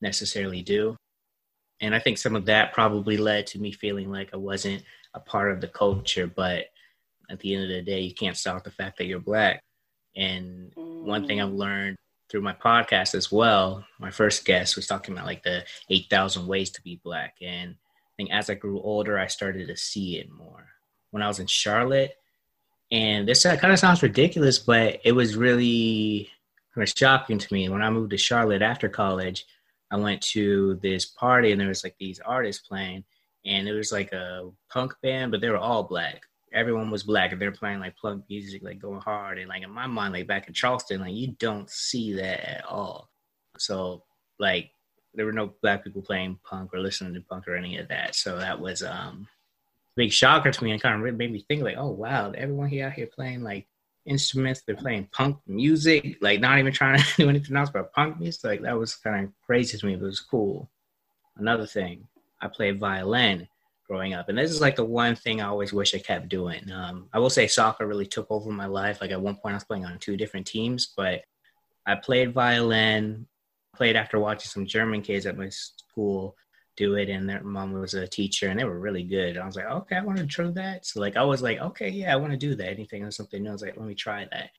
necessarily 0.00 0.62
do. 0.62 0.96
And 1.80 1.94
I 1.94 2.00
think 2.00 2.18
some 2.18 2.34
of 2.34 2.46
that 2.46 2.72
probably 2.72 3.16
led 3.16 3.46
to 3.48 3.60
me 3.60 3.72
feeling 3.72 4.10
like 4.10 4.30
I 4.32 4.36
wasn't 4.36 4.82
a 5.14 5.20
part 5.20 5.52
of 5.52 5.60
the 5.60 5.68
culture. 5.68 6.26
But 6.26 6.66
at 7.30 7.38
the 7.40 7.54
end 7.54 7.64
of 7.64 7.68
the 7.70 7.82
day, 7.82 8.00
you 8.00 8.14
can't 8.14 8.36
stop 8.36 8.64
the 8.64 8.70
fact 8.70 8.98
that 8.98 9.06
you're 9.06 9.20
black. 9.20 9.60
And 10.16 10.72
one 10.74 11.26
thing 11.26 11.40
I've 11.40 11.50
mm. 11.50 11.58
learned 11.58 11.96
through 12.28 12.40
my 12.42 12.52
podcast 12.52 13.14
as 13.14 13.32
well, 13.32 13.84
my 13.98 14.10
first 14.10 14.44
guest 14.44 14.76
was 14.76 14.86
talking 14.86 15.14
about 15.14 15.26
like 15.26 15.42
the 15.42 15.64
8,000 15.88 16.46
ways 16.46 16.70
to 16.70 16.82
be 16.82 17.00
black. 17.02 17.36
And 17.40 17.70
I 17.70 18.12
think 18.16 18.30
as 18.32 18.50
I 18.50 18.54
grew 18.54 18.80
older, 18.80 19.18
I 19.18 19.28
started 19.28 19.68
to 19.68 19.76
see 19.76 20.18
it 20.18 20.30
more. 20.30 20.66
When 21.10 21.22
I 21.22 21.28
was 21.28 21.38
in 21.38 21.46
Charlotte, 21.46 22.14
and 22.90 23.28
this 23.28 23.44
kind 23.44 23.72
of 23.72 23.78
sounds 23.78 24.02
ridiculous, 24.02 24.58
but 24.58 25.00
it 25.04 25.12
was 25.12 25.36
really 25.36 26.30
kind 26.74 26.86
of 26.86 26.92
shocking 26.94 27.38
to 27.38 27.54
me. 27.54 27.68
When 27.68 27.82
I 27.82 27.90
moved 27.90 28.10
to 28.10 28.18
Charlotte 28.18 28.62
after 28.62 28.88
college, 28.88 29.46
I 29.90 29.96
went 29.96 30.20
to 30.22 30.78
this 30.82 31.06
party 31.06 31.52
and 31.52 31.60
there 31.60 31.68
was 31.68 31.84
like 31.84 31.96
these 31.98 32.20
artists 32.20 32.66
playing, 32.66 33.04
and 33.44 33.68
it 33.68 33.72
was 33.72 33.92
like 33.92 34.12
a 34.12 34.50
punk 34.70 34.94
band, 35.02 35.30
but 35.32 35.40
they 35.40 35.48
were 35.48 35.56
all 35.56 35.84
black 35.84 36.22
everyone 36.52 36.90
was 36.90 37.02
black 37.02 37.32
and 37.32 37.40
they're 37.40 37.52
playing 37.52 37.80
like 37.80 37.96
punk 37.96 38.24
music, 38.28 38.62
like 38.62 38.80
going 38.80 39.00
hard. 39.00 39.38
And 39.38 39.48
like 39.48 39.62
in 39.62 39.70
my 39.70 39.86
mind, 39.86 40.14
like 40.14 40.26
back 40.26 40.48
in 40.48 40.54
Charleston, 40.54 41.00
like 41.00 41.14
you 41.14 41.34
don't 41.38 41.68
see 41.70 42.12
that 42.14 42.48
at 42.48 42.64
all. 42.64 43.10
So 43.58 44.04
like 44.38 44.70
there 45.14 45.26
were 45.26 45.32
no 45.32 45.52
black 45.62 45.84
people 45.84 46.02
playing 46.02 46.38
punk 46.44 46.72
or 46.72 46.80
listening 46.80 47.14
to 47.14 47.20
punk 47.20 47.48
or 47.48 47.56
any 47.56 47.78
of 47.78 47.88
that. 47.88 48.14
So 48.14 48.38
that 48.38 48.58
was 48.58 48.82
um 48.82 49.26
big 49.96 50.12
shocker 50.12 50.52
to 50.52 50.64
me 50.64 50.70
and 50.70 50.80
kind 50.80 50.94
of 50.94 51.14
made 51.14 51.32
me 51.32 51.44
think 51.48 51.62
like, 51.62 51.76
oh 51.76 51.90
wow, 51.90 52.30
everyone 52.32 52.68
here 52.68 52.86
out 52.86 52.92
here 52.92 53.08
playing 53.12 53.42
like 53.42 53.66
instruments, 54.08 54.62
they're 54.62 54.74
playing 54.74 55.08
punk 55.12 55.38
music, 55.46 56.18
like 56.20 56.40
not 56.40 56.58
even 56.58 56.72
trying 56.72 56.98
to 57.02 57.04
do 57.16 57.28
anything 57.28 57.56
else 57.56 57.70
but 57.70 57.92
punk 57.92 58.18
music. 58.18 58.44
Like 58.44 58.62
that 58.62 58.78
was 58.78 58.94
kind 58.96 59.26
of 59.26 59.32
crazy 59.44 59.78
to 59.78 59.86
me, 59.86 59.96
but 59.96 60.04
it 60.04 60.08
was 60.08 60.20
cool. 60.20 60.68
Another 61.36 61.66
thing, 61.66 62.06
I 62.40 62.48
played 62.48 62.80
violin 62.80 63.48
growing 63.86 64.14
up. 64.14 64.28
And 64.28 64.36
this 64.36 64.50
is 64.50 64.60
like 64.60 64.76
the 64.76 64.84
one 64.84 65.16
thing 65.16 65.40
I 65.40 65.46
always 65.46 65.72
wish 65.72 65.94
I 65.94 65.98
kept 65.98 66.28
doing. 66.28 66.70
Um, 66.70 67.08
I 67.12 67.18
will 67.18 67.30
say 67.30 67.46
soccer 67.46 67.86
really 67.86 68.06
took 68.06 68.26
over 68.30 68.50
my 68.50 68.66
life. 68.66 69.00
Like 69.00 69.10
at 69.10 69.20
one 69.20 69.36
point, 69.36 69.54
I 69.54 69.56
was 69.56 69.64
playing 69.64 69.86
on 69.86 69.98
two 69.98 70.16
different 70.16 70.46
teams, 70.46 70.92
but 70.96 71.22
I 71.86 71.94
played 71.94 72.32
violin, 72.32 73.26
played 73.74 73.96
after 73.96 74.18
watching 74.18 74.50
some 74.50 74.66
German 74.66 75.00
kids 75.00 75.24
at 75.24 75.38
my 75.38 75.48
school 75.48 76.36
do 76.78 76.94
it, 76.94 77.08
and 77.08 77.28
their 77.28 77.42
mom 77.42 77.72
was 77.72 77.94
a 77.94 78.06
teacher, 78.06 78.48
and 78.48 78.58
they 78.58 78.64
were 78.64 78.78
really 78.78 79.02
good. 79.02 79.36
I 79.36 79.44
was 79.44 79.56
like, 79.56 79.66
okay, 79.66 79.96
I 79.96 80.02
want 80.02 80.18
to 80.18 80.26
try 80.26 80.50
that. 80.50 80.86
So 80.86 81.00
like, 81.00 81.16
I 81.16 81.24
was 81.24 81.42
like, 81.42 81.58
okay, 81.58 81.88
yeah, 81.88 82.12
I 82.12 82.16
want 82.16 82.32
to 82.32 82.38
do 82.38 82.54
that. 82.54 82.70
Anything 82.70 83.04
or 83.04 83.10
something 83.10 83.42
new, 83.42 83.50
I 83.50 83.52
was 83.52 83.62
like, 83.62 83.76
let 83.76 83.86
me 83.86 83.94
try 83.94 84.26
that. 84.30 84.50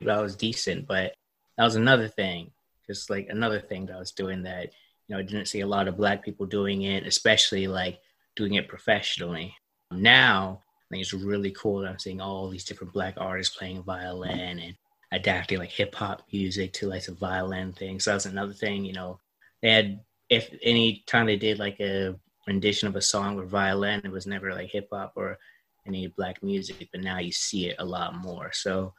That 0.00 0.22
was 0.22 0.36
decent, 0.36 0.86
but 0.86 1.14
that 1.56 1.64
was 1.64 1.76
another 1.76 2.08
thing. 2.08 2.50
Just 2.86 3.10
like 3.10 3.28
another 3.28 3.60
thing 3.60 3.86
that 3.86 3.96
I 3.96 3.98
was 3.98 4.12
doing 4.12 4.42
that 4.44 4.72
you 5.08 5.14
know 5.14 5.18
I 5.18 5.22
didn't 5.22 5.46
see 5.46 5.60
a 5.60 5.66
lot 5.66 5.88
of 5.88 5.96
black 5.96 6.24
people 6.24 6.46
doing 6.46 6.82
it, 6.82 7.06
especially 7.06 7.66
like 7.66 8.00
doing 8.36 8.54
it 8.54 8.68
professionally. 8.68 9.54
Now, 9.90 10.62
I 10.62 10.94
think 10.94 11.02
it's 11.02 11.12
really 11.12 11.50
cool 11.50 11.80
that 11.80 11.90
I'm 11.90 11.98
seeing 11.98 12.20
all 12.20 12.48
these 12.48 12.64
different 12.64 12.92
black 12.92 13.14
artists 13.16 13.56
playing 13.56 13.82
violin 13.82 14.58
and 14.58 14.74
adapting 15.12 15.58
like 15.58 15.70
hip 15.70 15.94
hop 15.94 16.22
music 16.32 16.72
to 16.74 16.88
like 16.88 17.08
a 17.08 17.12
violin 17.12 17.72
thing. 17.72 18.00
So 18.00 18.12
that's 18.12 18.26
another 18.26 18.52
thing, 18.52 18.84
you 18.84 18.92
know, 18.92 19.18
they 19.62 19.70
had, 19.70 20.00
if 20.30 20.54
any 20.62 21.04
time 21.06 21.26
they 21.26 21.36
did 21.36 21.58
like 21.58 21.80
a 21.80 22.14
rendition 22.46 22.88
of 22.88 22.96
a 22.96 23.00
song 23.00 23.36
with 23.36 23.48
violin, 23.48 24.00
it 24.04 24.10
was 24.10 24.26
never 24.26 24.52
like 24.52 24.70
hip 24.70 24.88
hop 24.92 25.12
or 25.16 25.38
any 25.86 26.06
black 26.08 26.42
music, 26.42 26.88
but 26.92 27.02
now 27.02 27.18
you 27.18 27.32
see 27.32 27.68
it 27.68 27.76
a 27.78 27.84
lot 27.84 28.14
more. 28.14 28.50
So 28.52 28.92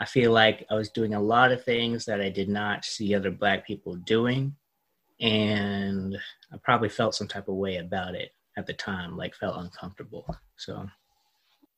I 0.00 0.04
feel 0.04 0.32
like 0.32 0.64
I 0.70 0.74
was 0.74 0.90
doing 0.90 1.14
a 1.14 1.20
lot 1.20 1.50
of 1.50 1.64
things 1.64 2.04
that 2.04 2.20
I 2.20 2.28
did 2.28 2.48
not 2.48 2.84
see 2.84 3.14
other 3.14 3.30
black 3.30 3.66
people 3.66 3.96
doing. 3.96 4.54
And 5.20 6.16
I 6.52 6.56
probably 6.62 6.88
felt 6.88 7.16
some 7.16 7.26
type 7.26 7.48
of 7.48 7.56
way 7.56 7.78
about 7.78 8.14
it 8.14 8.30
at 8.56 8.66
the 8.66 8.72
time 8.72 9.16
like 9.16 9.36
felt 9.36 9.56
uncomfortable 9.56 10.26
so 10.56 10.84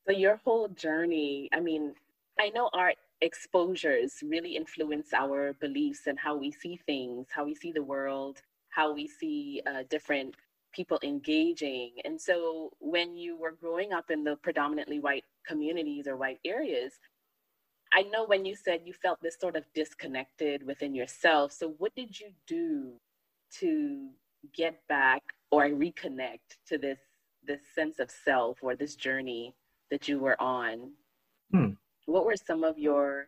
so 0.07 0.11
your 0.11 0.37
whole 0.43 0.67
journey 0.69 1.47
i 1.53 1.59
mean 1.59 1.93
i 2.39 2.49
know 2.49 2.71
art 2.73 2.95
exposures 3.21 4.15
really 4.23 4.55
influence 4.55 5.13
our 5.13 5.53
beliefs 5.53 6.07
and 6.07 6.19
how 6.19 6.35
we 6.35 6.51
see 6.51 6.79
things, 6.85 7.27
how 7.33 7.45
we 7.45 7.55
see 7.55 7.71
the 7.71 7.83
world, 7.83 8.41
how 8.71 8.93
we 8.93 9.07
see 9.07 9.61
uh, 9.67 9.83
different 9.89 10.35
people 10.73 10.99
engaging. 11.03 11.91
And 12.05 12.19
so 12.19 12.71
when 12.79 13.15
you 13.15 13.37
were 13.37 13.51
growing 13.51 13.93
up 13.93 14.09
in 14.09 14.23
the 14.23 14.37
predominantly 14.37 14.99
white 14.99 15.25
communities 15.45 16.07
or 16.07 16.17
white 16.17 16.39
areas, 16.45 16.93
I 17.93 18.03
know 18.03 18.25
when 18.25 18.45
you 18.45 18.55
said 18.55 18.81
you 18.85 18.93
felt 18.93 19.21
this 19.21 19.37
sort 19.39 19.55
of 19.55 19.65
disconnected 19.75 20.65
within 20.65 20.95
yourself. 20.95 21.51
So 21.51 21.75
what 21.77 21.93
did 21.95 22.17
you 22.17 22.29
do 22.47 22.93
to 23.59 24.09
get 24.55 24.79
back 24.87 25.21
or 25.51 25.65
reconnect 25.65 26.57
to 26.67 26.77
this 26.77 26.99
this 27.43 27.61
sense 27.73 27.99
of 27.99 28.09
self 28.11 28.59
or 28.61 28.75
this 28.75 28.95
journey 28.95 29.53
that 29.89 30.07
you 30.07 30.19
were 30.19 30.41
on? 30.41 30.91
Hmm. 31.51 31.71
What 32.05 32.25
were 32.25 32.37
some 32.37 32.63
of 32.63 32.77
your 32.77 33.27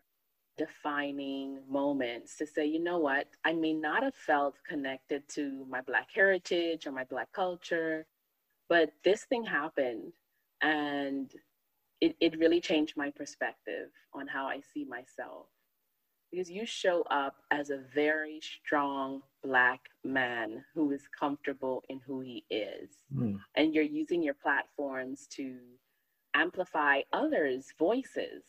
defining 0.57 1.59
moments 1.69 2.37
to 2.37 2.45
say, 2.45 2.65
you 2.65 2.79
know 2.79 2.99
what, 2.99 3.27
I 3.43 3.53
may 3.53 3.73
not 3.73 4.03
have 4.03 4.15
felt 4.15 4.55
connected 4.67 5.27
to 5.29 5.65
my 5.69 5.81
Black 5.81 6.09
heritage 6.13 6.85
or 6.85 6.91
my 6.91 7.03
Black 7.05 7.31
culture, 7.33 8.05
but 8.69 8.91
this 9.03 9.23
thing 9.25 9.43
happened 9.43 10.13
and 10.61 11.31
it, 12.01 12.15
it 12.19 12.37
really 12.37 12.61
changed 12.61 12.95
my 12.97 13.09
perspective 13.11 13.89
on 14.13 14.27
how 14.27 14.45
I 14.45 14.59
see 14.73 14.85
myself. 14.85 15.47
Because 16.31 16.49
you 16.49 16.65
show 16.65 17.03
up 17.11 17.35
as 17.51 17.69
a 17.69 17.81
very 17.93 18.39
strong 18.41 19.21
Black 19.43 19.81
man 20.03 20.63
who 20.73 20.91
is 20.91 21.03
comfortable 21.19 21.83
in 21.89 21.99
who 22.07 22.21
he 22.21 22.43
is. 22.49 22.89
Mm. 23.15 23.39
And 23.55 23.73
you're 23.73 23.83
using 23.83 24.23
your 24.23 24.33
platforms 24.33 25.27
to 25.35 25.57
amplify 26.33 27.01
others' 27.11 27.67
voices 27.77 28.43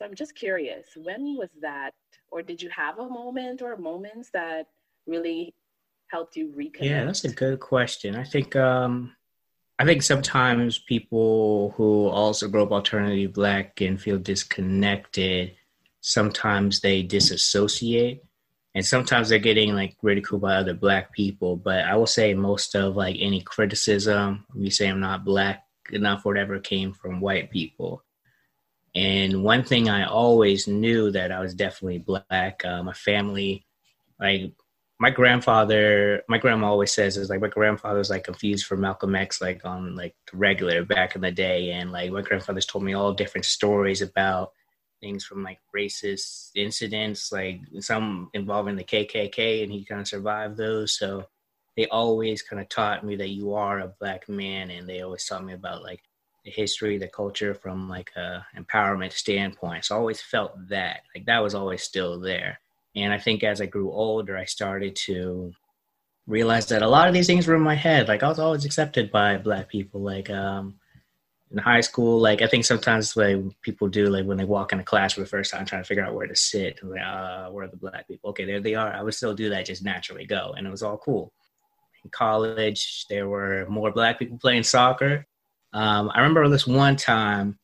so 0.00 0.06
I'm 0.06 0.14
just 0.14 0.34
curious, 0.34 0.86
when 0.96 1.36
was 1.36 1.50
that, 1.60 1.92
or 2.30 2.40
did 2.40 2.62
you 2.62 2.70
have 2.70 2.98
a 2.98 3.06
moment 3.06 3.60
or 3.60 3.76
moments 3.76 4.30
that 4.32 4.66
really 5.06 5.54
helped 6.08 6.36
you 6.36 6.48
reconnect? 6.56 6.80
Yeah, 6.80 7.04
that's 7.04 7.24
a 7.24 7.28
good 7.28 7.60
question. 7.60 8.16
I 8.16 8.24
think 8.24 8.56
um, 8.56 9.14
I 9.78 9.84
think 9.84 10.02
sometimes 10.02 10.78
people 10.78 11.74
who 11.76 12.06
also 12.08 12.48
grow 12.48 12.62
up 12.62 12.72
alternatively 12.72 13.26
black 13.26 13.82
and 13.82 14.00
feel 14.00 14.16
disconnected, 14.16 15.52
sometimes 16.00 16.80
they 16.80 17.02
disassociate 17.02 18.22
and 18.74 18.86
sometimes 18.86 19.28
they're 19.28 19.38
getting 19.38 19.74
like 19.74 19.96
ridiculed 20.00 20.40
by 20.40 20.54
other 20.54 20.72
black 20.72 21.12
people 21.12 21.56
but 21.56 21.84
i 21.84 21.94
will 21.94 22.06
say 22.06 22.32
most 22.32 22.74
of 22.74 22.96
like 22.96 23.16
any 23.18 23.40
criticism 23.42 24.46
we 24.54 24.70
say 24.70 24.88
i'm 24.88 25.00
not 25.00 25.24
black 25.24 25.64
enough 25.90 26.24
whatever 26.24 26.58
came 26.58 26.92
from 26.92 27.20
white 27.20 27.50
people 27.50 28.02
and 28.94 29.44
one 29.44 29.62
thing 29.62 29.88
I 29.88 30.04
always 30.04 30.66
knew 30.66 31.10
that 31.12 31.30
I 31.30 31.40
was 31.40 31.54
definitely 31.54 31.98
black. 31.98 32.64
Uh, 32.64 32.82
my 32.82 32.92
family, 32.92 33.64
like 34.18 34.52
my 34.98 35.10
grandfather, 35.10 36.22
my 36.28 36.38
grandma 36.38 36.68
always 36.68 36.92
says 36.92 37.16
is 37.16 37.30
like 37.30 37.40
my 37.40 37.48
grandfather 37.48 37.98
was 37.98 38.10
like 38.10 38.24
confused 38.24 38.66
for 38.66 38.76
Malcolm 38.76 39.14
X, 39.14 39.40
like 39.40 39.64
on 39.64 39.94
like 39.94 40.14
the 40.30 40.36
regular 40.36 40.84
back 40.84 41.14
in 41.14 41.20
the 41.20 41.30
day. 41.30 41.70
And 41.70 41.92
like 41.92 42.10
my 42.10 42.22
grandfather's 42.22 42.66
told 42.66 42.84
me 42.84 42.94
all 42.94 43.12
different 43.12 43.44
stories 43.44 44.02
about 44.02 44.52
things 45.00 45.24
from 45.24 45.44
like 45.44 45.58
racist 45.74 46.50
incidents, 46.56 47.30
like 47.30 47.60
some 47.78 48.28
involving 48.34 48.76
the 48.76 48.84
KKK, 48.84 49.62
and 49.62 49.72
he 49.72 49.84
kind 49.84 50.00
of 50.00 50.08
survived 50.08 50.56
those. 50.56 50.98
So 50.98 51.24
they 51.76 51.86
always 51.86 52.42
kind 52.42 52.60
of 52.60 52.68
taught 52.68 53.04
me 53.04 53.16
that 53.16 53.30
you 53.30 53.54
are 53.54 53.78
a 53.78 53.94
black 54.00 54.28
man, 54.28 54.70
and 54.70 54.88
they 54.88 55.00
always 55.00 55.24
taught 55.24 55.44
me 55.44 55.52
about 55.52 55.82
like 55.84 56.02
the 56.44 56.50
history, 56.50 56.98
the 56.98 57.08
culture 57.08 57.54
from 57.54 57.88
like 57.88 58.10
a 58.16 58.44
empowerment 58.56 59.12
standpoint. 59.12 59.84
So 59.84 59.94
I 59.94 59.98
always 59.98 60.20
felt 60.20 60.68
that 60.68 61.02
like 61.14 61.26
that 61.26 61.42
was 61.42 61.54
always 61.54 61.82
still 61.82 62.18
there. 62.18 62.60
And 62.96 63.12
I 63.12 63.18
think 63.18 63.44
as 63.44 63.60
I 63.60 63.66
grew 63.66 63.92
older, 63.92 64.36
I 64.36 64.44
started 64.46 64.96
to 65.06 65.52
realize 66.26 66.66
that 66.66 66.82
a 66.82 66.88
lot 66.88 67.08
of 67.08 67.14
these 67.14 67.26
things 67.26 67.46
were 67.46 67.56
in 67.56 67.62
my 67.62 67.74
head. 67.74 68.08
Like 68.08 68.22
I 68.22 68.28
was 68.28 68.38
always 68.38 68.64
accepted 68.64 69.10
by 69.10 69.36
black 69.36 69.68
people. 69.68 70.00
Like 70.00 70.30
um, 70.30 70.76
in 71.50 71.58
high 71.58 71.80
school, 71.80 72.18
like 72.20 72.42
I 72.42 72.46
think 72.46 72.64
sometimes 72.64 73.16
like 73.16 73.38
people 73.62 73.88
do 73.88 74.06
like 74.06 74.24
when 74.24 74.38
they 74.38 74.44
walk 74.44 74.72
in 74.72 74.80
a 74.80 74.84
class 74.84 75.12
for 75.12 75.20
the 75.20 75.26
first 75.26 75.52
time 75.52 75.66
trying 75.66 75.82
to 75.82 75.86
figure 75.86 76.04
out 76.04 76.14
where 76.14 76.26
to 76.26 76.36
sit, 76.36 76.82
like, 76.82 77.02
uh, 77.02 77.48
where 77.50 77.64
are 77.64 77.68
the 77.68 77.76
black 77.76 78.08
people? 78.08 78.30
Okay, 78.30 78.44
there 78.44 78.60
they 78.60 78.74
are. 78.74 78.92
I 78.92 79.02
would 79.02 79.14
still 79.14 79.34
do 79.34 79.50
that, 79.50 79.66
just 79.66 79.84
naturally 79.84 80.26
go. 80.26 80.54
And 80.56 80.66
it 80.66 80.70
was 80.70 80.82
all 80.82 80.98
cool. 80.98 81.32
In 82.02 82.10
college, 82.10 83.06
there 83.10 83.28
were 83.28 83.66
more 83.68 83.92
black 83.92 84.18
people 84.18 84.38
playing 84.38 84.62
soccer 84.62 85.26
um, 85.72 86.10
I 86.14 86.18
remember 86.18 86.48
this 86.48 86.66
one 86.66 86.96
time 86.96 87.58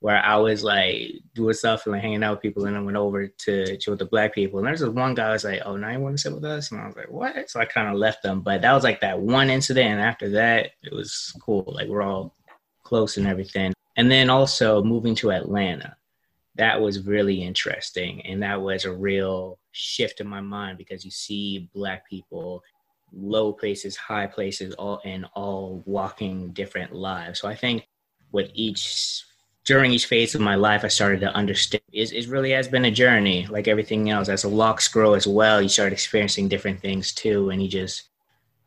where 0.00 0.22
I 0.22 0.36
was 0.36 0.62
like 0.62 1.12
doing 1.34 1.54
stuff 1.54 1.86
and 1.86 1.92
like 1.92 2.02
hanging 2.02 2.22
out 2.22 2.32
with 2.32 2.42
people, 2.42 2.66
and 2.66 2.76
I 2.76 2.80
went 2.80 2.96
over 2.96 3.26
to 3.26 3.76
chill 3.78 3.92
with 3.92 3.98
the 3.98 4.06
black 4.06 4.34
people. 4.34 4.58
And 4.58 4.66
there's 4.66 4.80
this 4.80 4.90
one 4.90 5.14
guy 5.14 5.30
was 5.30 5.44
like, 5.44 5.62
"Oh, 5.64 5.76
now 5.76 5.90
you 5.90 6.00
want 6.00 6.16
to 6.16 6.22
sit 6.22 6.34
with 6.34 6.44
us?" 6.44 6.70
And 6.70 6.80
I 6.80 6.86
was 6.86 6.96
like, 6.96 7.10
"What?" 7.10 7.50
So 7.50 7.60
I 7.60 7.64
kind 7.64 7.88
of 7.88 7.94
left 7.96 8.22
them. 8.22 8.42
But 8.42 8.62
that 8.62 8.72
was 8.72 8.84
like 8.84 9.00
that 9.00 9.18
one 9.18 9.50
incident. 9.50 9.88
And 9.88 10.00
after 10.00 10.28
that, 10.30 10.72
it 10.82 10.92
was 10.92 11.34
cool. 11.40 11.64
Like 11.66 11.88
we're 11.88 12.02
all 12.02 12.36
close 12.84 13.16
and 13.16 13.26
everything. 13.26 13.72
And 13.96 14.10
then 14.10 14.28
also 14.28 14.82
moving 14.82 15.14
to 15.16 15.32
Atlanta, 15.32 15.96
that 16.56 16.80
was 16.80 17.06
really 17.06 17.42
interesting, 17.42 18.24
and 18.26 18.42
that 18.42 18.60
was 18.60 18.84
a 18.84 18.92
real 18.92 19.58
shift 19.72 20.20
in 20.20 20.26
my 20.26 20.40
mind 20.40 20.78
because 20.78 21.04
you 21.04 21.10
see 21.10 21.70
black 21.74 22.08
people 22.08 22.62
low 23.12 23.52
places, 23.52 23.96
high 23.96 24.26
places, 24.26 24.74
all 24.74 25.00
and 25.04 25.26
all 25.34 25.82
walking 25.86 26.52
different 26.52 26.92
lives. 26.92 27.40
So 27.40 27.48
I 27.48 27.54
think 27.54 27.88
with 28.32 28.50
each 28.54 29.24
during 29.64 29.90
each 29.90 30.06
phase 30.06 30.34
of 30.34 30.40
my 30.40 30.54
life, 30.54 30.84
I 30.84 30.88
started 30.88 31.20
to 31.20 31.34
understand 31.34 31.82
is 31.92 32.12
it 32.12 32.28
really 32.28 32.52
has 32.52 32.68
been 32.68 32.84
a 32.84 32.90
journey, 32.90 33.46
like 33.48 33.66
everything 33.66 34.10
else. 34.10 34.28
As 34.28 34.42
the 34.42 34.48
locks 34.48 34.86
grow 34.86 35.14
as 35.14 35.26
well, 35.26 35.60
you 35.60 35.68
start 35.68 35.92
experiencing 35.92 36.48
different 36.48 36.80
things 36.80 37.12
too, 37.12 37.50
and 37.50 37.60
you 37.60 37.68
just, 37.68 38.10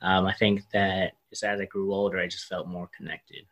um, 0.01 0.25
I 0.25 0.33
think 0.33 0.63
that 0.73 1.13
just 1.29 1.43
as 1.43 1.61
I 1.61 1.65
grew 1.65 1.93
older, 1.93 2.19
I 2.19 2.27
just 2.27 2.45
felt 2.45 2.67
more 2.67 2.89
connected. 2.95 3.45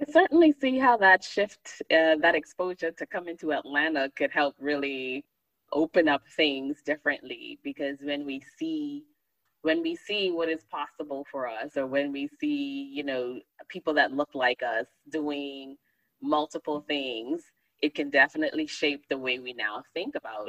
I 0.00 0.04
certainly 0.12 0.54
see 0.60 0.78
how 0.78 0.96
that 0.98 1.24
shift, 1.24 1.82
uh, 1.90 2.14
that 2.22 2.36
exposure 2.36 2.92
to 2.92 3.06
come 3.06 3.26
into 3.26 3.52
Atlanta 3.52 4.08
could 4.14 4.30
help 4.30 4.54
really 4.60 5.24
open 5.72 6.08
up 6.08 6.22
things 6.36 6.80
differently 6.82 7.58
because 7.64 7.98
when 8.00 8.24
we 8.24 8.40
see 8.56 9.04
when 9.68 9.82
we 9.82 9.94
see 9.94 10.30
what 10.30 10.48
is 10.48 10.64
possible 10.70 11.26
for 11.30 11.46
us 11.46 11.76
or 11.76 11.86
when 11.86 12.10
we 12.10 12.26
see 12.40 12.90
you 12.90 13.04
know 13.04 13.38
people 13.68 13.92
that 13.92 14.12
look 14.12 14.30
like 14.34 14.62
us 14.62 14.86
doing 15.10 15.76
multiple 16.22 16.82
things 16.88 17.42
it 17.82 17.94
can 17.94 18.08
definitely 18.08 18.66
shape 18.66 19.02
the 19.10 19.18
way 19.18 19.38
we 19.38 19.52
now 19.52 19.82
think 19.92 20.14
about 20.14 20.48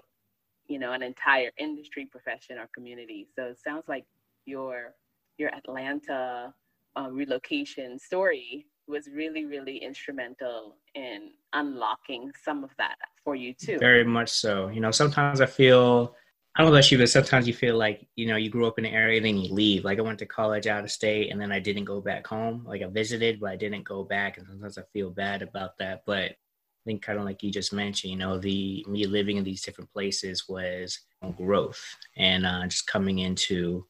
you 0.68 0.80
know 0.80 0.94
an 0.94 1.04
entire 1.04 1.52
industry 1.58 2.06
profession 2.06 2.58
or 2.58 2.70
community. 2.74 3.28
So 3.36 3.48
it 3.48 3.60
sounds 3.60 3.84
like 3.90 4.06
your 4.46 4.96
your 5.38 5.50
atlanta 5.54 6.54
uh, 6.98 7.10
relocation 7.12 8.00
story 8.00 8.68
was 8.88 9.10
really 9.22 9.44
really 9.46 9.78
instrumental 9.90 10.78
in 10.96 11.32
unlocking 11.52 12.32
some 12.42 12.64
of 12.64 12.70
that 12.78 12.96
for 13.24 13.36
you 13.36 13.54
too. 13.54 13.80
Very 13.80 14.06
much 14.06 14.30
so. 14.30 14.70
You 14.70 14.80
know 14.80 14.92
sometimes 14.92 15.42
i 15.42 15.46
feel 15.46 16.16
I 16.56 16.62
don't 16.62 16.72
know 16.72 16.78
about 16.78 16.92
you, 16.92 16.98
but 16.98 17.10
sometimes 17.10 17.48
you 17.48 17.54
feel 17.54 17.78
like, 17.78 18.08
you 18.16 18.26
know, 18.26 18.36
you 18.36 18.50
grew 18.50 18.68
up 18.68 18.80
in 18.80 18.86
an 18.86 18.94
area, 18.94 19.18
and 19.18 19.26
then 19.26 19.38
you 19.38 19.54
leave. 19.54 19.86
Like 19.86 20.00
I 20.00 20.02
went 20.02 20.20
to 20.20 20.26
college 20.26 20.68
out 20.68 20.84
of 20.84 20.92
state 20.92 21.32
and 21.32 21.40
then 21.40 21.52
I 21.52 21.60
didn't 21.60 21.86
go 21.86 22.02
back 22.02 22.28
home. 22.28 22.66
Like 22.68 22.82
I 22.82 22.88
visited, 22.88 23.40
but 23.40 23.52
I 23.52 23.56
didn't 23.56 23.84
go 23.84 24.04
back. 24.04 24.38
And 24.38 24.48
sometimes 24.48 24.78
I 24.78 24.82
feel 24.92 25.12
bad 25.12 25.42
about 25.42 25.78
that. 25.78 26.04
But 26.06 26.32
I 26.32 26.84
think 26.86 27.02
kind 27.02 27.20
of 27.20 27.26
like 27.26 27.44
you 27.44 27.52
just 27.52 27.72
mentioned, 27.72 28.12
you 28.12 28.18
know, 28.18 28.38
the 28.38 28.86
me 28.90 29.06
living 29.06 29.38
in 29.38 29.44
these 29.44 29.62
different 29.62 29.92
places 29.94 30.50
was 30.50 31.00
growth 31.38 31.84
and 32.18 32.46
uh, 32.46 32.66
just 32.68 32.88
coming 32.88 33.20
into 33.20 33.86